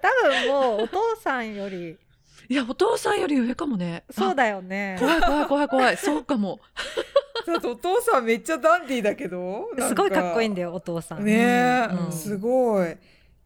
[0.02, 1.96] 多分もうお父さんより
[2.48, 4.04] いや、お父さんより上かもね。
[4.10, 4.34] そうだ。
[4.34, 5.96] だよね怖い怖い怖い怖い。
[5.96, 6.58] そうかも。
[7.46, 9.70] だってお父さんめっちゃダンディーだけど。
[9.78, 10.70] すごいかっこいいんだよ。
[10.70, 12.90] よお父さんねえ、うんすごい。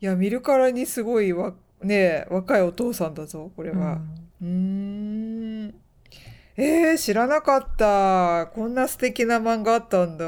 [0.01, 1.53] いや、見るからにすごいわ、
[1.85, 4.01] ねえ、若いお父さんだぞ、これは。
[4.43, 5.75] うーん。
[6.57, 8.47] えー、知らなかった。
[8.55, 10.25] こんな素敵な漫画あったんだ。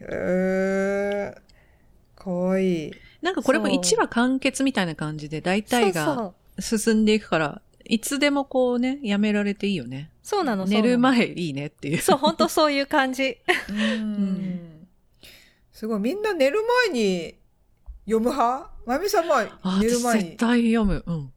[0.00, 2.92] えー、かわいい。
[3.20, 10.10] なんかこれもそう1話完結みたいな感じで、大体が進んでいくから、いつでもこうね、やめられていいよね。
[10.22, 11.98] そうなの寝る前いいねっていう。
[11.98, 14.86] そう本当そういう感じ うん。
[15.72, 16.00] すごい。
[16.00, 17.34] みんな寝る前に
[18.04, 18.70] 読む派？
[18.86, 20.24] まゆみさんはあ私寝る前に？
[20.24, 20.36] 絶。
[20.36, 21.04] 対読む。
[21.06, 21.32] うん。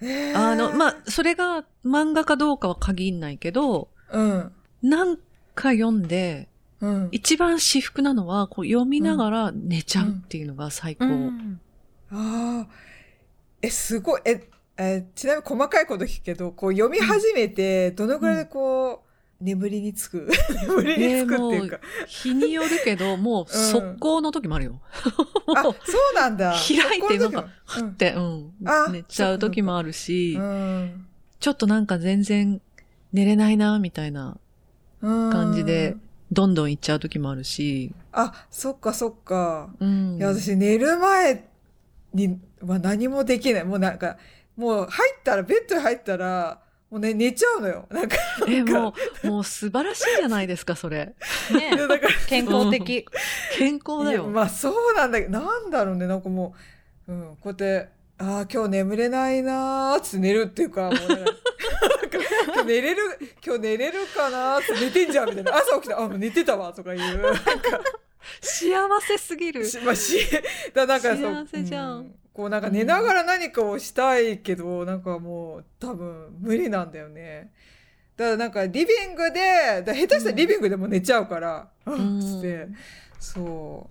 [0.00, 4.52] えーあの、まあ、それが漫画かどうかは限んないけど、うん。
[4.82, 5.16] なん
[5.54, 6.48] か読んで、
[6.80, 7.08] うん。
[7.10, 11.04] 一番至福なのは、こう読みながら寝ちゃうっていうのが最高。
[11.04, 11.60] うん
[12.10, 12.68] ああ。
[13.60, 14.20] え、すごい。
[14.24, 19.07] え、えちなみに細かいこと聞くけど、こう読み始めて、どのぐらいこう、
[19.40, 20.28] 眠りにつく
[20.66, 21.78] 眠りにつくっていうか。
[22.08, 24.80] 日によるけど、 もう速攻の時もあるよ。
[25.56, 26.52] あ、もうそうなんだ。
[26.52, 28.88] 開いてなんって、うんあ。
[28.90, 31.06] 寝ちゃう時もあるし、うん。
[31.38, 32.60] ちょっとなんか全然
[33.12, 34.38] 寝れないな、みたいな
[35.02, 35.30] うん。
[35.30, 35.96] 感じで、
[36.32, 37.92] どんどん行っちゃう時もあるし。
[38.12, 39.70] あ、そっかそっか。
[39.78, 40.16] うん。
[40.16, 41.48] いや、私寝る前
[42.12, 43.64] には何もできない。
[43.64, 44.18] もうなんか、
[44.56, 46.60] もう入ったら、ベッドに入ったら、
[46.90, 47.86] もうね、寝ちゃうのよ。
[47.90, 48.16] なんか、
[48.48, 51.14] え、もう、もう素晴らしいじゃないですか、それ。
[51.52, 53.06] ねいやだから、健康的
[53.58, 54.24] 健康だよ。
[54.26, 56.54] まあそうなんだけど、なんだろうね、なんかも
[57.06, 61.28] う、うん、こうやって、ああ、今日眠れないなーっつって寝るっていうか、もう なんか、なんか
[62.54, 63.02] 今日寝れる、
[63.44, 65.56] 今日寝れるかなーって寝てんじゃんみたいな。
[65.56, 67.00] 朝起きたあ、もう寝てたわとかいう。
[67.00, 67.42] なんか、
[68.40, 68.70] 幸
[69.00, 69.64] せすぎる。
[69.66, 70.18] しまあ、し、
[70.74, 72.04] だなんかそう幸せじゃんう
[72.38, 77.50] こうなんか寝ながら何かをしたいけど、なんかもう多分無理なんだよね。
[78.16, 82.68] だからなんかリビングで、だ下手したらリビングでも寝ちゃうから、うん、つって、
[83.18, 83.90] そ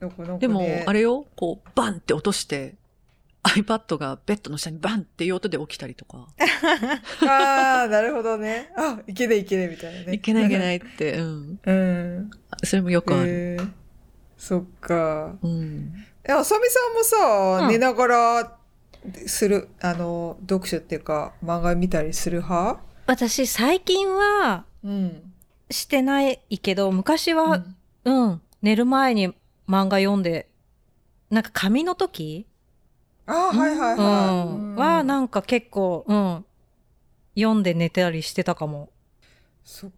[0.00, 0.04] う。
[0.04, 2.76] なんかなんか、ね、でも、あれよ、こう、バンって落として、
[3.42, 6.28] iPad がベッドの下にバンっていう音で起きたりとか、
[7.28, 8.70] ああ、なるほどね。
[8.76, 10.14] あ、いけねいけねみたいなね。。
[10.14, 11.60] いけないいけないいって、うん。
[11.66, 12.30] うん。
[12.62, 13.28] それもよくある。
[13.28, 13.86] えー
[14.36, 15.34] そっか。
[15.42, 15.92] うん。
[16.28, 18.58] え、あさみさんもさ、うん寝ながら
[19.26, 22.80] する、あの、読書っていうか、漫画見たりする派？
[23.06, 25.32] 私最近はうん。
[25.70, 27.64] してないけど昔は
[28.04, 29.28] うん、寝る前に
[29.68, 30.48] 漫画読んで
[31.28, 32.46] なんか紙の時、
[33.26, 33.96] ああ、はいはいはい。
[33.96, 34.00] う
[34.60, 36.44] ん、はなんか結構、うん、
[37.36, 38.90] 読んで寝たりしてたかも。
[39.64, 39.96] そっか。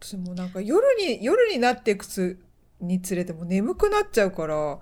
[0.00, 2.38] 私もなんか夜に、夜になっていくつ
[2.80, 4.78] につれても眠くなっちゃうから、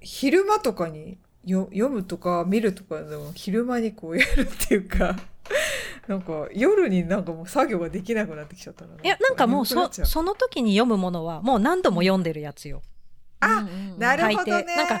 [0.00, 5.16] 昼間とかによ読むとか見るとかでも昼間にこうやるっていうか、
[6.08, 8.94] なんか夜になんかもう作業ができなくなってきちゃったな。
[9.02, 12.82] いやなんかもうそその時に読むものはもう何度も読んでるやつよ。
[13.40, 13.66] あ
[13.98, 14.64] なるほどね。
[14.64, 15.00] なんか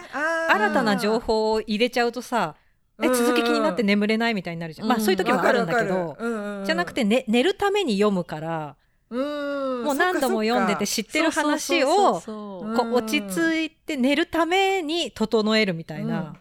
[0.50, 2.56] 新たな情報を入れちゃうとさ
[3.02, 4.88] えうん続き気になって眠れないみたいになるじゃん。
[4.88, 8.76] まあうんそういう時もあるんだけどうんうんじゃなくて、ね、寝るために読むから
[9.10, 9.84] うん。
[9.84, 16.36] もう何度も読んでて知ってる話をこう落ち着いて寝るために整えるみたいな、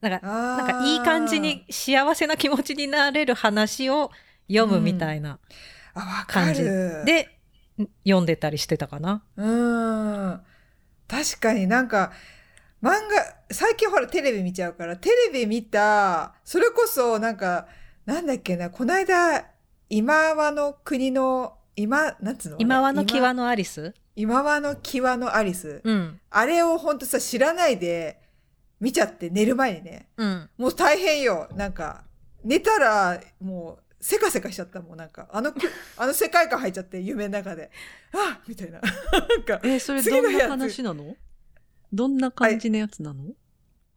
[0.00, 4.10] なんかななんかいい感じに幸せな気持ちになれる話を
[4.48, 5.38] 読むみたいな
[6.26, 6.62] 感じ。
[6.62, 7.04] る。
[7.04, 7.38] で
[8.04, 9.22] 読んでたりしてたかな。
[9.36, 10.40] うん。
[11.08, 12.12] 確かになんか
[12.82, 17.66] 漫画最近ほらテレビ見ちゃうからテレビ見たそれこそなんか
[18.04, 19.46] なんだっけなこの間
[19.88, 22.56] 今和の国の今なんつうの？
[22.58, 23.94] 今和の際今のアリス？
[24.16, 26.20] 今和の際のアリス、うん。
[26.30, 28.20] あれをほんとさ知らないで
[28.80, 30.50] 見ちゃって寝る前にねうん。
[30.56, 31.48] もう大変よ。
[31.54, 32.04] なんか
[32.42, 34.96] 寝たらもうせかせかしちゃったもん。
[34.96, 35.66] なんかあのき
[35.98, 37.70] あの世界観入っちゃって夢の中で。
[38.12, 38.80] あみたいな。
[38.80, 41.14] なんかえ、それどんな話なの？
[41.92, 43.24] どんな感じのやつなの、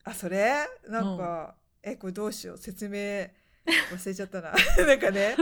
[0.03, 0.67] あそれ？
[0.88, 2.57] なんか、えこれどうしよう？
[2.57, 4.53] 説明忘れちゃったな。
[4.86, 5.36] なんかね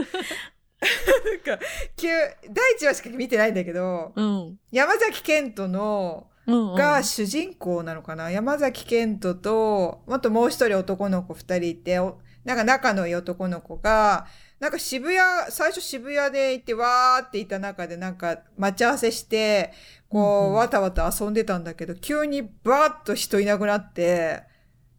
[0.80, 1.64] なんか
[1.96, 4.58] 急第一話しか見てないんだけどうん。
[4.70, 6.74] 山崎賢人のうん、うん。
[6.76, 14.26] が主人公なのかな、山崎賢人とあともう一人男の子二人いておなんか仲のいい男の子が
[14.60, 19.72] なんか渋谷最初渋谷でいてわーっていた中でなんか待ち合わせして
[20.08, 24.42] こう、うんうんわたわた遊んでたんだけど急にバーッと人いなくなって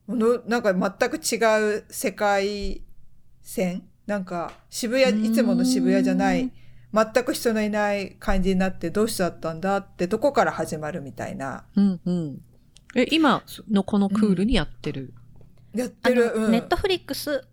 [0.08, 2.84] のなんか全く違う世界
[3.42, 6.52] 線なんか渋谷いつもの渋谷じゃない
[6.92, 11.66] 全く人のいない感じになってどうしちゃったんだってとこから始まるみたいな。
[11.76, 12.42] うんうん。
[12.96, 15.14] え、今のこのクールにやってる？
[15.76, 16.32] やっあてる。
[16.34, 17.48] うんのネットフリックス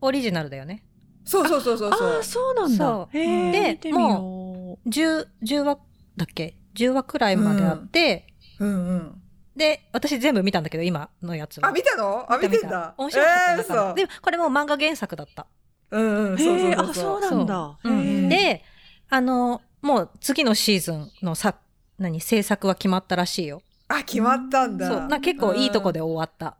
[0.00, 0.84] オリジナルだよね。
[1.24, 2.22] そうそうそうそうあそうあ、。
[2.24, 3.08] そうなんだ。
[3.12, 5.78] で見てみよ10、10話
[6.16, 8.26] だっけ ?10 話くらいまであって、
[8.58, 9.22] うんうん。
[9.54, 11.68] で、私全部見たんだけど、今のやつは。
[11.68, 12.26] あ、見たの？
[12.28, 12.94] あ、見てんだ。
[12.98, 13.74] 面白かった。
[13.74, 15.46] えーで、これも漫画原作だった。
[15.90, 16.34] うんうん。
[16.34, 16.38] う。
[16.38, 17.78] そうそうあ、そうなんだ。
[17.82, 18.62] そううんで、
[19.10, 21.56] あの、もう次のシーズンのさ、
[21.98, 23.62] 何、制作は決まったらしいよ。
[23.88, 24.88] あ、決まったんだ。
[24.88, 25.08] そう。
[25.08, 26.56] な結構いいとこで終わった。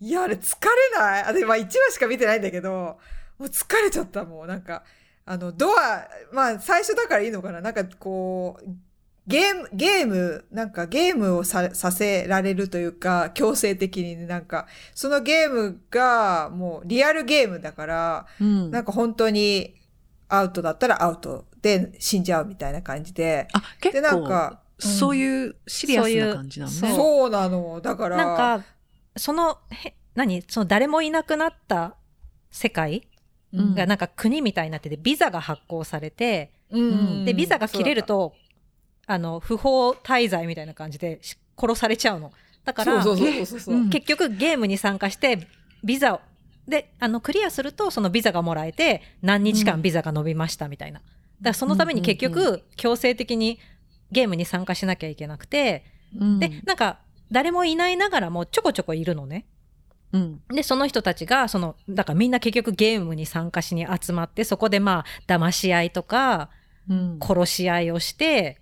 [0.00, 1.24] いや、あれ疲れない？
[1.24, 2.98] あ、で、まあ1話しか見てないんだけど、も
[3.38, 4.48] う疲れちゃったもん。
[4.48, 4.82] なんか、
[5.24, 7.60] あの、ドア、まあ最初だからいいのかな？
[7.60, 8.68] なんかこう、
[9.26, 18.70] ゲーム、ゲーム、なんかゲームをささせられるというか、強制的にねなんか、そのゲームがもうリアルゲームだから、うん。
[18.70, 19.74] なんか本当に
[20.28, 23.48] アウトだったらアウトで死んじゃうみたいな感じで。
[23.52, 26.78] あ、結で、なん構、か、うんそういうシリアスな感じなのね。
[26.78, 27.80] そういうそうなの。
[27.80, 28.64] だから、なんか、
[29.16, 30.42] その、へ何？
[30.48, 31.94] その誰もいなくなった
[32.50, 33.08] 世界？
[33.52, 38.34] うんがなんか国みたいになってて、ビザが発行されて、うんで、ビザが切れる、と、
[39.06, 42.32] あの、不法滞在みたいな感じでし殺されちゃうの。
[42.64, 45.46] だから、結局ゲームに参加して、
[45.82, 46.20] ビザを、
[46.66, 51.00] で、あの、クリアすると、そのビザがもらえて、何日間ビザが伸びましたみたいな。
[51.00, 51.10] だか
[51.50, 53.58] らそのために結うんうん局、強制的に
[54.10, 55.84] ゲームに参加しなきゃいけなくて、
[56.18, 56.98] うんで、なんか、
[57.30, 59.46] 誰もいないながらもちょこちょこいるのね。
[60.12, 60.40] うん。
[60.48, 66.50] で、その人たちが、その、だからみんな結局ゲームに参加しに集まって、そこでまあ、騙し合いとか、
[66.88, 67.18] うん。
[67.20, 68.60] 殺し合いをして、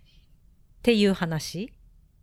[0.82, 1.72] っていう話。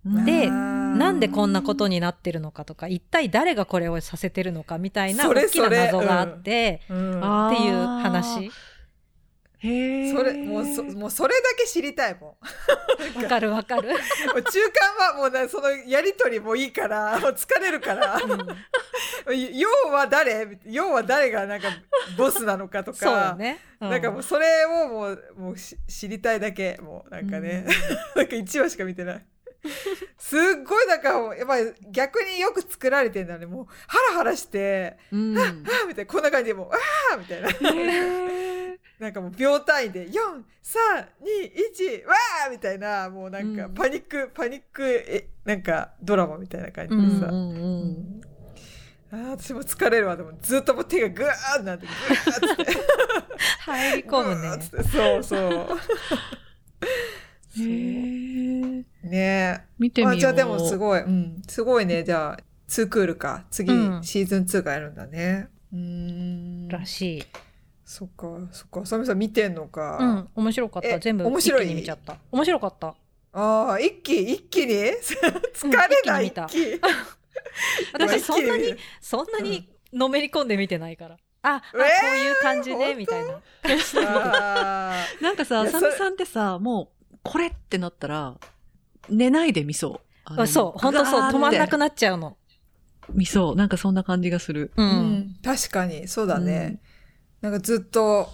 [0.05, 8.51] でなんでこんなことになってるのかとか、一体誰がこれをさせてるのかみたいな大きな謎があって、うっていう話。
[9.61, 10.11] へえ。
[10.11, 12.37] それ、もうそ、もうそれだけ知りたいも
[13.17, 13.23] ん。
[13.23, 13.89] わかるわかる。
[13.89, 18.19] もう中間はもうね、そのやりとりもいいから、もう疲れるから。
[19.53, 20.59] 要は誰？
[20.65, 21.67] 要は誰がなんか
[22.17, 23.35] ボスなのかとそうか。
[23.37, 23.59] ね。
[23.81, 26.79] うなんかもうそれをもう、もうし知りたいだけ。
[26.81, 27.65] もうなんかね。
[28.15, 29.25] なんか1話しか見てない。
[30.17, 33.45] すっごいなんか、やっぱり逆によく作られてんだね。
[33.45, 35.37] もうハラハラして、うん。
[35.37, 36.69] あーみたいな、こんな感じでもう、
[37.11, 37.49] あーみたいな。
[38.99, 40.13] なんかもう秒単位で、4、3、2、
[42.03, 47.27] 1、わーみたいな、もうなんかうんパニック、パニック、え、なんかドラマみたいな感じでさ。
[47.27, 48.21] うんうんうん。
[49.11, 50.17] あー私も疲れるわ。
[50.17, 52.73] でもずっともう手がグワーってなって、グワーって。
[53.59, 54.49] 入り込むね
[54.91, 55.67] そうそう。
[57.57, 58.85] へえ。
[59.07, 60.17] ね見てみよう。
[60.17, 62.03] あじゃあでもすごい、うん、すごいね。
[62.03, 63.45] じゃあ、2クールか。
[63.49, 65.47] 次、うんシーズン2がやるんだね。
[65.71, 66.67] うーん。
[66.67, 67.23] らしい。
[67.91, 68.85] そっか、そっか。
[68.85, 69.97] サミさん見てんのか。
[69.99, 70.89] うん、面白かった。
[70.89, 71.73] え全部一面白い？
[71.73, 72.17] 見ちゃった。
[72.31, 72.93] 面白かった。
[73.33, 74.73] ああ、一気、一気に？
[74.75, 76.81] 疲れない、一気に見た一気。
[77.93, 81.17] 私そんなにそんなにのめり込んで見てないから。
[81.41, 82.97] あ、あ、こえーういう感じね、本当？
[82.99, 83.41] みたいな。
[84.05, 88.35] あなんかさ、いやそれあさみさんってさ、もう、これってなったら、
[89.09, 90.41] 寝ないで見そう。
[90.41, 92.37] あそう、本当そう、止まんなくなっちゃうの。
[93.09, 93.55] 見そう。
[93.55, 94.71] なんかそんな感じがする。
[94.75, 94.79] う。
[94.79, 96.79] ーうんん、確かに、そうだね。
[97.41, 98.29] なんかずっと、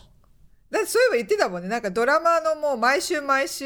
[0.72, 1.70] だだってそういえば言ってたもんね。
[1.70, 3.66] なんかドラマのもう毎週毎週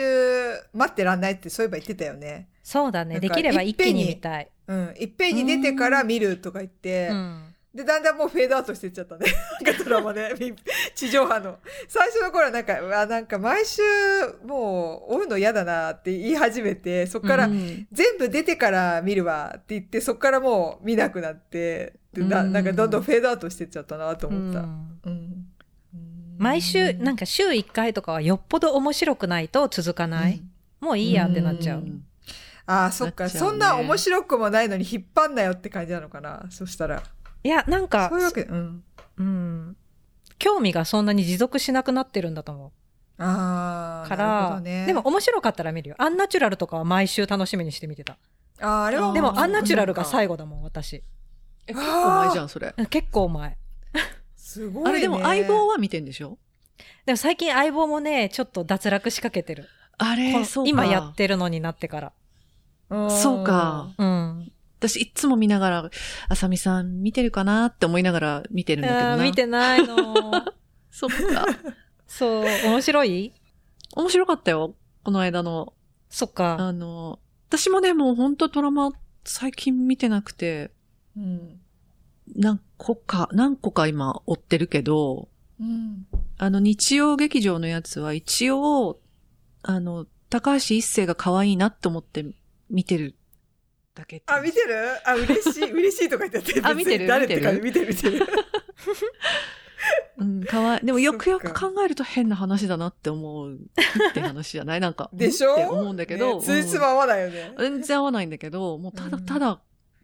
[0.73, 2.49] 待ってらんないってそういえば言ってたよね。
[2.61, 3.19] そうだね。
[3.19, 4.95] できれば一気に見たい、うん。
[4.99, 7.55] いっぺんに出てから見るとか言って、うん。
[7.73, 9.25] でだんだんもうフェードアウトしていっちゃったね。
[9.63, 10.35] なんかドラマで。
[10.39, 10.53] み
[10.93, 11.57] 地上波の。
[11.87, 13.81] 最初の頃はなんかうわなんか毎週
[14.43, 17.87] もう追うの嫌だなって言い始めてそっから、うん。
[17.91, 21.93] 全部出てから見るわって言ってそっからもう見なくなって。
[22.13, 22.51] でなうん。
[22.51, 24.59] なんかどんどんフェードアウトしてっちゃったなと思った。
[24.59, 24.99] うん。
[25.05, 25.28] うん
[26.39, 30.41] 毎週なんか週1回とかはよっぽど面白くないと続かない、
[30.79, 32.03] もういいやってなっちゃう、ん。
[32.65, 33.29] ああそっか、ね。
[33.29, 36.45] そんな面白くもないのに引っ張んなよって感じなのかな？
[36.49, 37.03] そしたら。
[37.43, 38.83] いやなんかそういうわけうん。
[39.17, 39.77] うん。
[40.37, 42.71] 興味がそんなに持続しなくなってるんだと思
[43.17, 44.85] ああなるうから、ほどね。
[44.85, 45.95] でも面白かったら見るよ。
[45.97, 48.17] アンナチュラルとかは毎週楽しみにして見てた。
[48.61, 51.03] あーあれはでもアンナチュラルが後最後だもん私。
[51.67, 52.73] え結構前じゃん、それ。
[52.89, 53.57] 結構前
[54.49, 56.37] すごい、ね、あれでも相棒は見てんでしょ？
[57.05, 59.69] でも最近相棒もねちょっと脱落しかけてるこ
[59.99, 60.69] あれ、んそうか。
[60.69, 62.11] 今やってるのになってから
[62.89, 63.93] うんそうか。
[63.97, 65.89] うん私いつも見ながら、
[66.29, 69.23] あさみさん見てるかなって思いながら見てるんだけどな。
[69.23, 70.15] 見てないの
[70.89, 71.45] そっか。
[72.07, 73.33] そう面白い？
[73.97, 74.73] 面白かったよ。
[75.03, 75.73] この間の。
[76.09, 77.19] そっかあの、
[77.49, 78.91] 私もね、もう本当ドラマ
[79.25, 80.71] 最近見てなくて、
[81.17, 81.59] うん
[82.35, 86.07] 何個か、何個か今追ってるけど、うん
[86.37, 88.99] あの日曜劇場のやつは一応、
[89.61, 92.25] あの、高橋一生が可愛いなって思って
[92.69, 93.15] 見てる
[93.95, 94.75] だけあ見てる？
[95.05, 95.71] あ嬉しい。
[95.73, 97.07] 嬉しいとか言っててあ見てる？
[97.07, 97.87] 誰ってか見てる？
[97.89, 98.25] 見てる
[100.19, 100.79] うん、かわい。
[100.83, 100.85] い。
[100.85, 103.57] でもよくよく考えると変な話だなって思うっ
[104.13, 104.79] て話じゃない？
[104.79, 105.09] なんか。
[105.13, 105.53] でしょ？
[105.53, 106.37] って思うんだけど。
[106.39, 109.59] ね、ついつま合わないよね、うん全然合わないんだけど、もうただうんただ、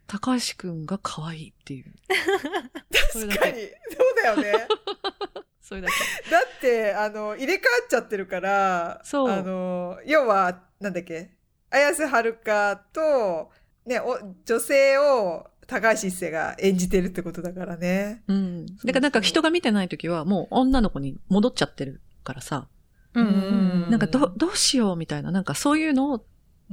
[0.06, 1.92] 高橋くんが可愛いっていう。
[3.12, 3.80] 確かにけ。
[3.96, 4.66] そうだよね
[5.62, 6.30] それだけ。
[6.30, 11.30] だってあの入れ替わっちゃってるからそうあの要はなんだっけ？
[11.70, 13.50] 綾瀬はるかと、
[13.84, 18.22] ね、お女性を高橋一生が演じてるってことだからね。
[18.28, 18.66] うん。
[18.66, 22.68] だからなんか人が見てないときはもう女の子に戻っちゃってるからさ、
[23.14, 26.22] うんうんうんなんかど、どうしようみたいな、なんかそういうのをうん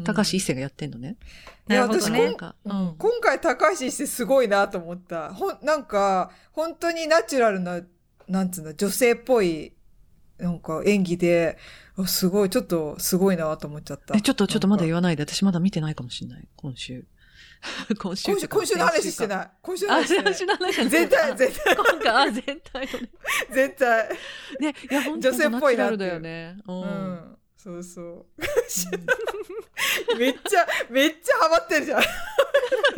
[0.04, 1.18] 高橋一生がやってんのね。
[1.70, 2.36] いや私ね。
[2.66, 5.34] 今回高橋一生すごいなと思った。
[5.34, 7.82] ほんなんか本当にナチュラルな
[8.28, 9.74] なんつうの女性っぽい
[10.38, 11.58] なんか演技で
[11.96, 14.18] あすごいちょっとすごいなと思っちゃった。
[14.18, 15.24] え、ちょっと、ちょっとまだ言わないで。
[15.24, 16.48] 私まだ見てないかもしれない。
[16.56, 17.06] 今週。
[17.98, 19.28] 今週今週今週の話してい。
[19.28, 19.52] ない。
[19.62, 23.10] 今週のあ、話してない今週の話じゃない全体全体今回、あ、全体のね。
[23.54, 24.10] 全体。
[24.60, 26.58] ね、いや、本当女性っぽいなっていうナチュラルだよね。
[26.68, 26.72] う。
[26.72, 27.38] うんん。
[27.64, 28.26] そうそう。
[30.18, 32.02] めっちゃめっちゃハマってるじゃん。
[32.02, 32.08] いや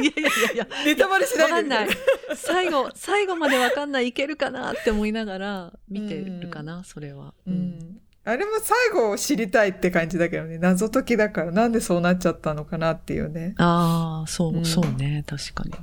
[0.05, 0.68] いやいやいや。
[0.86, 1.89] ネタバレしないでわかんない。
[2.36, 7.36] 最後、最後までわかんない、いけるかなって思いながら見てるかな、それは。
[7.45, 7.51] う。
[7.51, 8.01] ん。
[8.24, 13.53] あれも最後知りたいって感じだけどね謎解きだからなんでそうなっちゃったのかなっていうね。
[13.59, 15.24] ああ、そうう、んそうね。
[15.28, 15.78] 確かにね。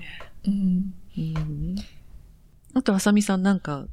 [0.48, 0.94] うん。
[1.16, 1.76] うん。
[2.74, 3.86] あと、あさみさんなんか、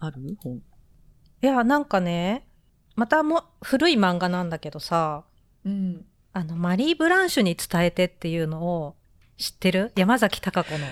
[0.00, 0.36] ある？
[0.42, 0.56] 本。
[0.56, 2.48] いやなんかね
[2.96, 5.24] またも古い漫画なんだけどさ
[5.64, 6.04] うん。
[6.32, 8.96] あのマリー・ブランシュに伝えてっていうのを
[9.38, 9.92] 知ってる？
[9.96, 10.86] 山崎貴子の。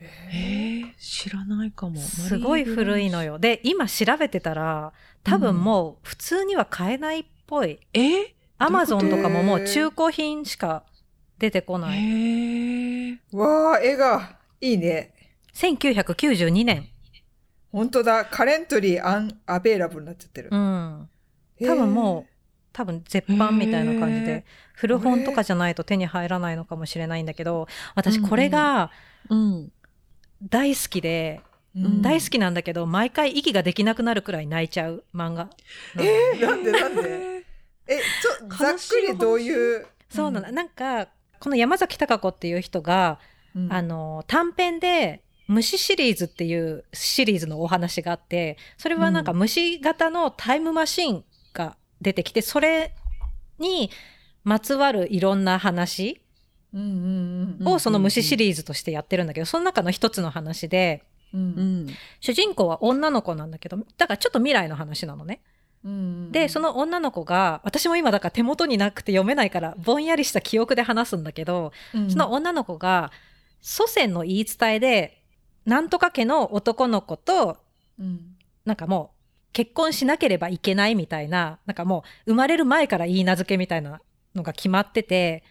[0.00, 2.00] ええ知らないかも。
[2.00, 3.38] すごい古いのよ。
[3.38, 4.92] で今調べてたら
[5.22, 7.78] 多分もう普通には買えないっぽい。
[7.92, 8.00] え？
[8.00, 10.84] ー、アマゾンとかももう中古品しか
[11.38, 11.98] 出てこない。
[11.98, 14.38] ええわあ絵が。
[14.60, 15.14] いいね。
[15.54, 16.88] 1992年。
[17.72, 18.24] 本当だ。
[18.24, 20.48] カレントリーアンアベイラブルになっちゃってる。
[20.50, 20.56] う。
[20.56, 21.08] ん
[21.64, 22.32] 多分もう
[22.72, 24.44] 多分絶版みたいな感じで
[24.74, 28.90] 古本とかじゃないと手に入らないのかもしれないんだけど私これが
[29.28, 29.72] うん。
[30.42, 31.42] 大好きで、
[31.76, 32.00] うん。
[32.00, 35.50] 大好きなんだけど毎回息ができなくなるくらい泣いちゃう漫画
[35.98, 37.44] えー、なんでなんで？
[37.86, 39.86] えちょざっくりどういう？
[40.08, 41.08] そうなの、なんか
[41.40, 43.18] この山崎貴子っていう人が、
[43.54, 43.72] うん。
[43.72, 51.22] あの短編で虫シリーズっていうシリーズのお話があってそれはなんかう虫型のタイムマシンが
[52.00, 52.94] 出てきてそれ
[53.58, 53.90] に
[54.44, 56.20] まつわるいろんな話
[56.72, 61.86] うんうんうんをその虫シリーズとしてやってるんだけどその中の一つの話でうんうん。
[62.20, 65.40] 主人公は女の子なんだけどだからちょっと未来の話なのね。
[65.84, 71.72] うんでその女の子が私も今だから手元になくて読めないからぼんやりした記憶で話すんだけど
[72.10, 73.10] その女の子が
[73.62, 75.22] 祖先の言い伝えで
[75.64, 77.56] なんとか家の男の子と
[77.98, 78.36] うん
[78.66, 79.19] なんかもう
[79.52, 84.00] 結婚しなければいけないみたいななんかもう生まれる前から言い名付けみたいな
[84.34, 85.42] のが決まってて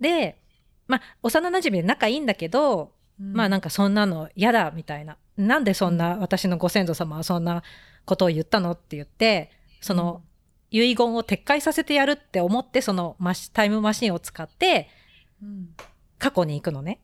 [0.00, 0.40] で
[0.86, 5.18] まあ幼馴染で仲いいんだけど、まあなんかそんなの嫌だみたいな。
[5.36, 7.62] なんでそんな私のご先祖様はそんな
[8.04, 9.50] ことを言ったのって言って
[9.80, 10.22] その
[10.70, 14.88] 遺言を撤回させてやるって思ってそのマシタイムマシンを使って
[15.42, 15.68] うん。
[16.18, 17.00] 過去に行くのね。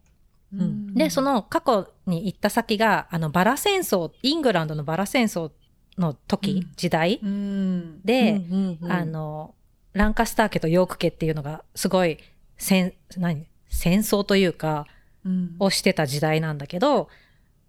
[0.57, 0.95] ん。
[0.95, 5.51] でその過去に行った先があのバラ戦争イングランドのバラ戦争
[5.99, 6.73] の時、うん。
[6.77, 7.21] 時代？
[7.23, 8.01] うん。
[8.03, 8.43] で、
[8.89, 9.55] あの
[9.93, 12.19] ランカスター家とヨーク家っていうのがすごい
[12.59, 13.47] 戦何？
[13.69, 14.87] 戦争というか
[15.25, 15.57] うん。
[15.59, 17.09] をしてた時代なんだけど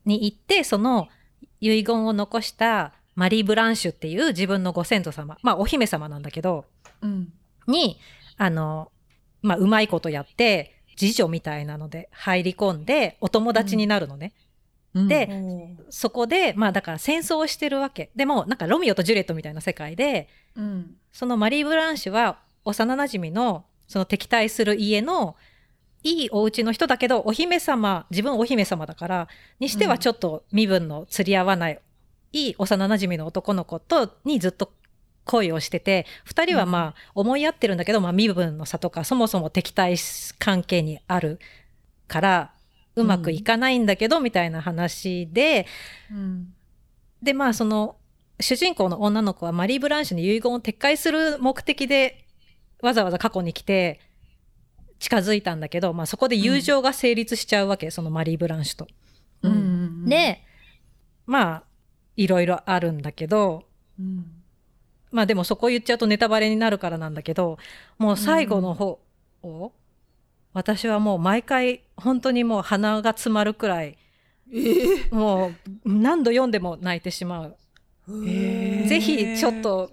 [0.06, 1.08] に行ってその
[1.62, 6.66] 遺言を残したマリー・ブランシュっていう自分のご先祖様まあお姫様なんだけど
[7.02, 7.32] うん。
[7.68, 8.00] に
[8.38, 8.92] あの、
[9.42, 14.34] まあ、うまいことやって次女みたいなので入り込んでお友達になるのね。
[14.38, 14.45] うん
[14.96, 18.12] でそこでまあだから戦争をしてるわけ。
[18.16, 20.96] でもなんかロミオとジュリエットみたいな世界でうん。
[21.12, 25.36] そのマリー・ブランシュは幼なじみのその敵対する家の
[26.04, 29.28] いいお家の人だけどお姫様自分お姫様だから
[29.60, 31.80] にしてはちょっと身分の釣り合わない、
[32.32, 34.72] いい幼なじみの男の子とにずっと
[35.26, 39.96] 恋をしてて2人はまあ思い合ってるんだけど、まあ、身分の差とかそもそも敵対
[40.38, 41.40] 関係にある
[42.08, 42.54] から
[42.96, 45.68] うまくいかないんだけど、みたいな話で
[46.12, 46.54] うん。
[47.22, 47.98] でまあその
[48.40, 52.26] 主人公の女の子はマリー・ブランシュに遺言を撤回する目的で
[52.82, 54.00] わざわざ過去に来て
[55.00, 58.88] 近づいたんだけど、まあ、そこで友情が成立しちゃうわけ、そのマリー・ブランシュと。
[59.42, 59.52] うん。
[59.52, 60.42] うんで
[61.26, 61.64] まあ
[62.16, 63.64] いろいろあるんだけど
[64.00, 64.26] うん。
[65.12, 67.58] まあでもそこ言っちゃうとネタバレになるからなんだけど
[67.98, 69.00] もう最後の方
[69.42, 69.72] を、
[70.56, 73.98] 私はもう毎回本当にもう鼻が詰まるくらい
[74.52, 75.54] えーもう
[75.84, 77.58] 何度読んでも泣いてしまう。
[78.08, 79.92] へーぜひちょっと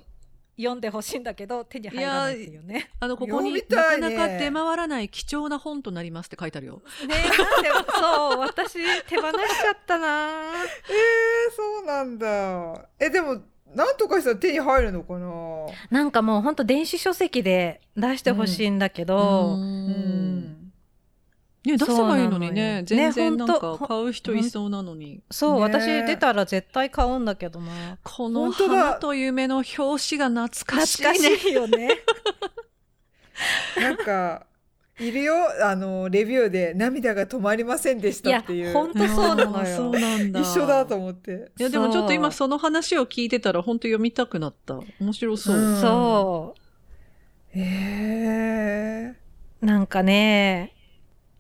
[0.57, 2.91] 読んでほしいんだけ手に入らないっていうね。
[3.01, 6.83] あの、ここになかなか出回らない貴重な本となりますって書いてあるよ。
[7.09, 8.75] ねなんでそう私
[9.09, 10.29] 手放しちゃったな。
[10.29, 13.41] えー、そうなんだえでも
[13.75, 15.29] なんとかしたら手に入るのかな？
[15.91, 19.89] なんかもうほんと電子書籍で出してほしいんだけど、ううん
[20.39, 20.42] ん
[21.65, 22.83] ね、出せばいいのにね。
[22.85, 25.23] 全然なんか買う人いそうなのに。
[25.31, 27.99] そう、ね私出たら絶対買うんだけどな。
[28.03, 31.09] この本当だ花と夢の表紙が懐かしいね。
[31.13, 31.91] 懐かしいよね。
[33.81, 34.47] なんか
[34.99, 35.35] いるよ
[35.65, 40.01] あのレビューで涙が止まりませんでしいやたっていうほんとそうなのあーそうよ。
[40.01, 40.41] なんだ。
[40.41, 44.81] 一緒だと思っていや、でもちょっと今そその話を聞いてたら本当読みたくなった。
[45.01, 45.57] 面白そう。
[45.57, 46.55] うんそ
[47.51, 49.15] へえ
[49.63, 49.67] う。
[49.67, 50.72] なんかね、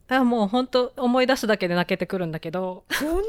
[0.09, 3.23] あもうほんと思い出すだけで泣けてくるんだけど、そんなに？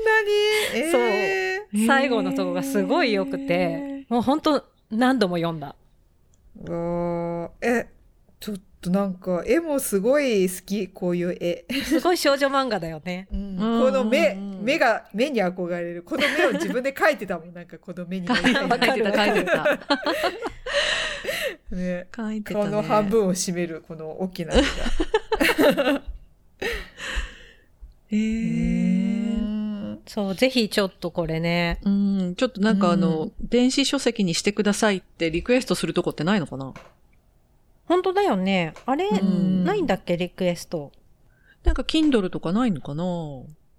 [0.75, 5.75] えー、最後のとこがすごい良くて、もうほんと何度も読んだ。
[6.65, 7.49] うわー。
[7.61, 7.87] え
[8.39, 10.87] ちょっとなんか絵もすごい好き。
[10.89, 13.27] こういう絵、すごい少女漫画だよね。
[13.31, 13.57] うん。
[13.57, 13.85] うん。
[13.85, 16.03] この目、うん目が目に憧れる。
[16.03, 17.53] この目を自分で描いてたもん。
[17.53, 18.43] なんかこの目に 描い
[18.93, 19.79] てた、書いてた。
[21.75, 21.77] ね。
[21.77, 22.07] ね。
[22.43, 26.01] 顔の半分を占めるこの大きな目が
[28.13, 29.37] へー。
[29.37, 29.41] う
[29.95, 30.01] ん。
[30.05, 31.79] そう、ぜひちょっとこれね。
[31.83, 33.33] うん、ちょっとなんかあの、うん。
[33.41, 36.73] 電子書籍にしてくださいってリクエストするとこってないのかな？
[37.85, 38.73] 本当だよね。
[38.85, 39.63] あれ、うん。
[39.63, 40.91] ないんだっけ、リクエスト。
[41.63, 43.03] なんか Kindle とかないのかな？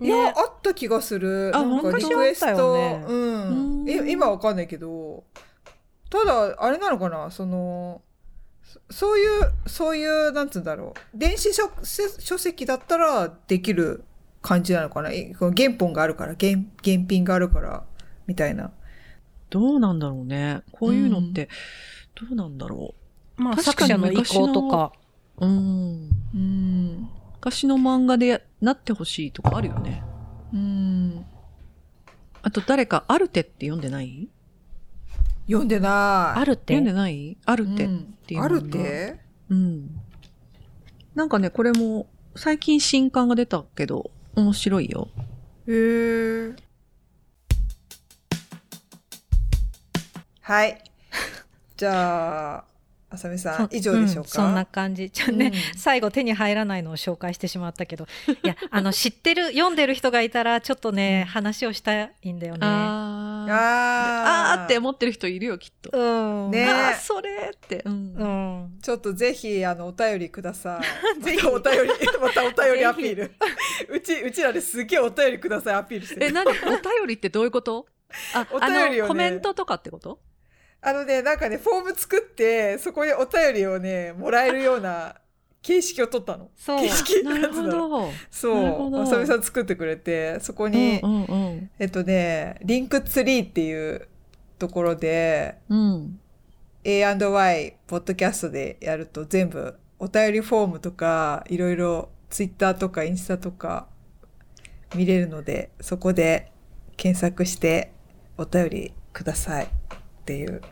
[0.00, 0.34] いや、ね。
[0.36, 1.52] あった気がする。
[1.54, 3.04] あなんか昔リクエスあったト、よね。
[3.06, 3.82] うん。
[3.82, 3.88] うん。
[3.88, 5.24] え今わかんないけど、
[6.10, 7.30] ただ、あれなのかな？
[7.30, 8.02] その、
[8.62, 11.18] そそういう、そういう、なんつうんだろう。
[11.18, 11.70] 電子書
[12.18, 14.04] 書籍だったらできる
[14.44, 15.10] 感じなのかな？
[15.10, 16.52] えこの原本があるから、原、
[16.84, 17.84] 原品があるから、
[18.26, 18.70] みたいな。
[19.48, 20.60] どうなんだろうね。
[20.70, 21.48] こういうのって、
[22.14, 22.94] どうなんだろ
[23.36, 24.92] まあ、作者の意向とか。
[25.38, 25.46] う。
[25.46, 26.10] うん。
[26.34, 27.08] うん。
[27.36, 30.02] 昔の漫画でやなってほしいとかあるよね。
[30.52, 31.24] うん。
[32.42, 34.28] あと誰かアルテって読んでない？
[35.46, 36.40] 読んでない。
[36.40, 37.38] あるって読んでない？
[37.46, 37.84] アルテ。
[37.84, 39.90] うんていうのあるってうん。
[41.14, 45.08] なんかね、これも最近新刊が出たけど、面白いよ。
[45.66, 46.56] へえ。
[50.40, 50.82] はい。
[51.76, 52.64] じゃあ、
[53.14, 54.28] あさみさん、以上でしょうか？
[54.28, 55.10] んそんな感じ。
[55.10, 58.06] ちょね、うん最後手に入らないのを紹介してしまったけど、
[58.42, 62.60] いや、 あの、知ってる、読んでる人がいたら、ちょっとね、話をしたいんだよね。
[62.62, 63.52] あー。
[63.52, 65.90] ああーって思ってる人いるよ、きっと。
[65.92, 66.50] うん。
[66.50, 67.82] ねあー、それって。
[67.84, 68.78] うんうん。
[68.82, 70.80] ちょっとぜひ、あの、お便りくださ
[71.18, 71.20] い。
[71.22, 71.88] ぜひお便り、
[72.20, 73.34] またお便りアピール。
[73.90, 76.32] うち、うちらですげえお便りくださいアピールしてえ、る。
[76.34, 76.46] 何？
[76.48, 76.60] お便
[77.06, 77.86] りってどういうこと？
[78.34, 80.18] あ、お便りをねあの、コメントとかってこと？
[80.84, 85.16] あのね、なんかね、フォーム作って、そこにお便りをね、もらえるような
[85.62, 86.50] 形式を取ったの。
[86.54, 88.10] そう形式なるほど。
[88.30, 88.54] そう。
[88.54, 94.08] なるほどあさみさん作ってくれて、そこに、うんうんえっとね、リンクツリーっていう
[94.58, 95.78] ところで、うん。
[95.78, 96.20] うん。
[96.86, 103.86] A&Y ポッドキャストでやると全部お便りフォームとかいろいろツイッターとかインスタとか
[104.94, 106.52] 見れるのでそこで
[106.98, 107.90] 検索して
[108.36, 109.68] お便りください
[110.24, 110.62] っていう。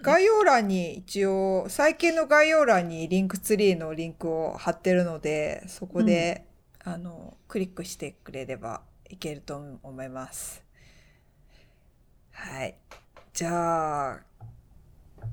[0.00, 6.44] 概要欄に一応最近の概要欄にリンクツリーのリンクを貼ってるのでそこで、
[6.84, 10.62] あのクリックしてくれればいけると思います。
[12.30, 12.76] はい。
[13.32, 14.20] じゃあ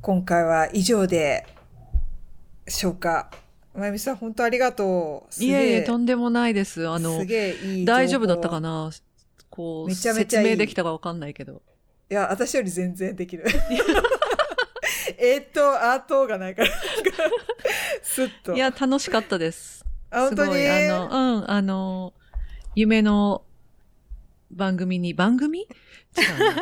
[0.02, 1.46] 今回は以上で
[2.68, 3.30] しょうか
[3.76, 5.34] まゆみさん本当ありがとう。
[5.34, 6.88] すげいえいえ、とんでもないです。
[6.88, 8.86] あのす、げえいい大丈夫だったかな？
[8.86, 8.92] な
[9.52, 11.62] こう、めちゃめちゃ説明できたかわかんないけど。
[12.10, 13.46] いや私より全然できる。
[15.18, 16.70] えっとアートがないから。
[18.04, 18.54] スッと。
[18.54, 19.84] いや、楽しかったです。
[20.12, 20.54] あ本当に？
[20.54, 22.14] すごい、あの、うん、あの、
[22.76, 23.44] 夢の
[24.52, 25.62] 番組に、番組？
[25.62, 25.68] 違う
[26.40, 26.56] な。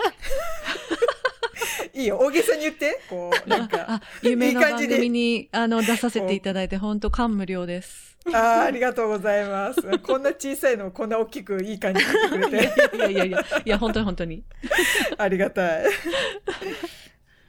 [1.94, 2.18] いいよ。
[2.18, 3.02] 大げさに言って。
[3.10, 3.86] こうなんか。
[3.88, 4.96] あ、夢の番いい感じで。
[4.96, 8.13] 組に、あの、出させていただいて、本当感無量です。
[8.28, 9.82] あーありがとうございます。
[10.00, 12.98] こんな小さいのをこんな大きくいい感じに言ってくれて。
[12.98, 14.44] いやいやいや、いや、本当に本当に。
[15.18, 15.86] ありがたい。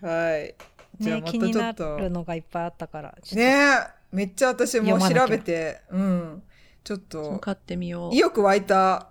[0.03, 0.55] はい。
[0.99, 3.79] じゃあねま気になたちょっとるのがいっぱいあったからねえ
[4.13, 6.43] めっちゃ私も調べてうん。
[6.85, 7.39] ちょっと。
[7.41, 8.15] 買ってみよう。
[8.15, 8.19] 意。
[8.19, 9.09] 欲湧いた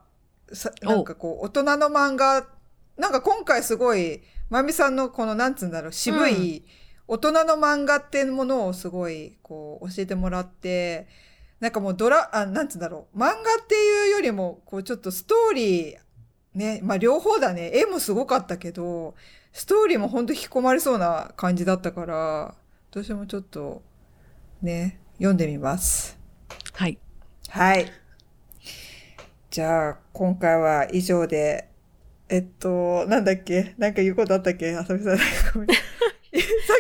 [0.52, 0.90] さお。
[0.90, 2.48] なんかこう大人の漫画。
[2.98, 6.64] なんか今回すごいまゆみさんのこのなんつうんだろう渋い
[7.08, 11.08] 大人の漫画っていうものをすごいこう教えてもらって
[11.64, 15.98] なんかもうドラあなんつうんだろう漫画っていうよりもこうちょっとストーリー
[16.54, 19.16] ねまあ両方だね絵もすごかったけど
[19.54, 22.56] ストーリーも本当引き込まれそうな感じだったから
[22.92, 23.82] 私もちょっと
[24.62, 26.20] ね読んでみます。
[26.74, 26.98] はい。
[27.48, 27.86] はい。
[29.52, 31.70] じゃあ、今回は以上で、
[32.28, 33.76] えっと、なんだっけ？
[33.78, 34.76] なんか言うことあったっけ？
[34.76, 35.18] あさみさん。
[35.54, 35.78] ごめん さ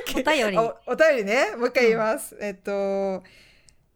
[0.01, 0.19] っき。
[0.19, 1.55] お便りあおお便りね。
[1.55, 2.35] もう一回言います。
[2.41, 3.23] えっと、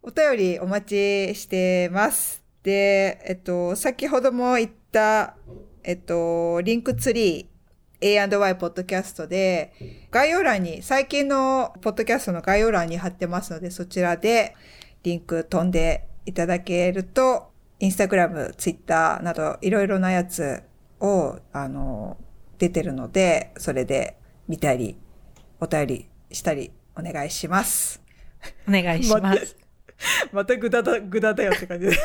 [0.08, 0.86] お便りお待
[1.34, 2.42] ちしてます。
[2.64, 5.36] で、えっと、先ほども言った、
[5.84, 7.48] えっと、リンクツリー
[8.00, 9.74] A&Y ポッドキャストで、
[10.10, 14.56] 概要欄に、最近のポッドキャストの概要欄に貼ってますので、そちらで
[15.04, 17.52] リンク飛んでいただけると、
[17.82, 20.64] インスタグラム、ツイッターなどいろいろなやつ
[21.02, 22.16] を、あの、
[22.60, 24.16] 出てるので、それで
[24.48, 24.98] 見たり、
[25.60, 28.02] お便りしたりお願いします。
[28.70, 29.58] お願いします。
[30.32, 31.98] またグダだ、グダだよって感じで。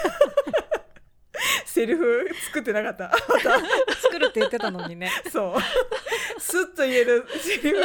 [1.64, 3.10] セリフ作ってなかった。
[4.02, 5.10] 作るって言ってたのにね。
[5.32, 6.40] そう。
[6.40, 7.82] スッと言えるセリフを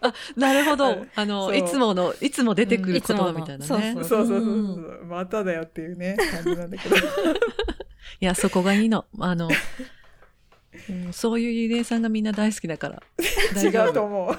[0.00, 1.10] あ、なるほどうん。
[1.14, 3.66] あの、いつもの、いつも出てくる言葉みたいなね。
[3.66, 6.96] そうそうそうそうそううんまただよっていうね、感じなんだけど。
[6.98, 7.00] い
[8.20, 9.04] や、そこがいいの。
[9.20, 9.48] あの、
[10.88, 13.02] うんそういうゆりえさんがみんな大好きだから。
[13.62, 13.68] 違。
[13.90, 14.38] うと思う。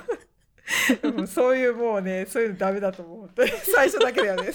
[1.03, 3.30] うんそういうもうね、そういうのダメだと思う。
[3.73, 4.52] 最初だけだよね。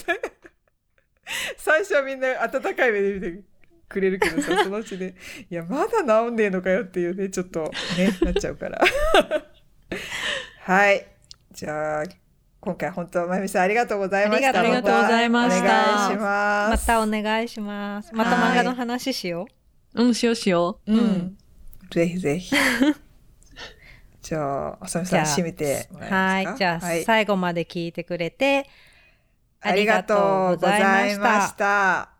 [1.56, 3.44] 最初はみんな温かい目で見て
[3.89, 5.14] くれるけどさ、そのうちで、
[5.51, 8.80] いや、まだ治んねえのかよっていうね、ちょっとね、なっちゃうから。
[10.60, 11.06] はい。
[11.52, 12.05] じゃあ、
[12.60, 14.60] 今回本当、まゆみさんありがとうございました。
[14.60, 16.68] ありがとうございましたお願いしま。
[16.70, 18.14] ますたお願いします。
[18.14, 19.47] また漫画の話しよ
[19.94, 20.93] うん、しようしよう。
[20.93, 21.39] うん。
[21.90, 22.55] ぜひぜひ。
[24.23, 26.57] じゃあ、あさみさん締めてはい。
[26.57, 28.69] じゃあ、はい最後まで聞いてくれて、
[29.61, 30.78] ありがとうござ
[31.11, 32.11] いました。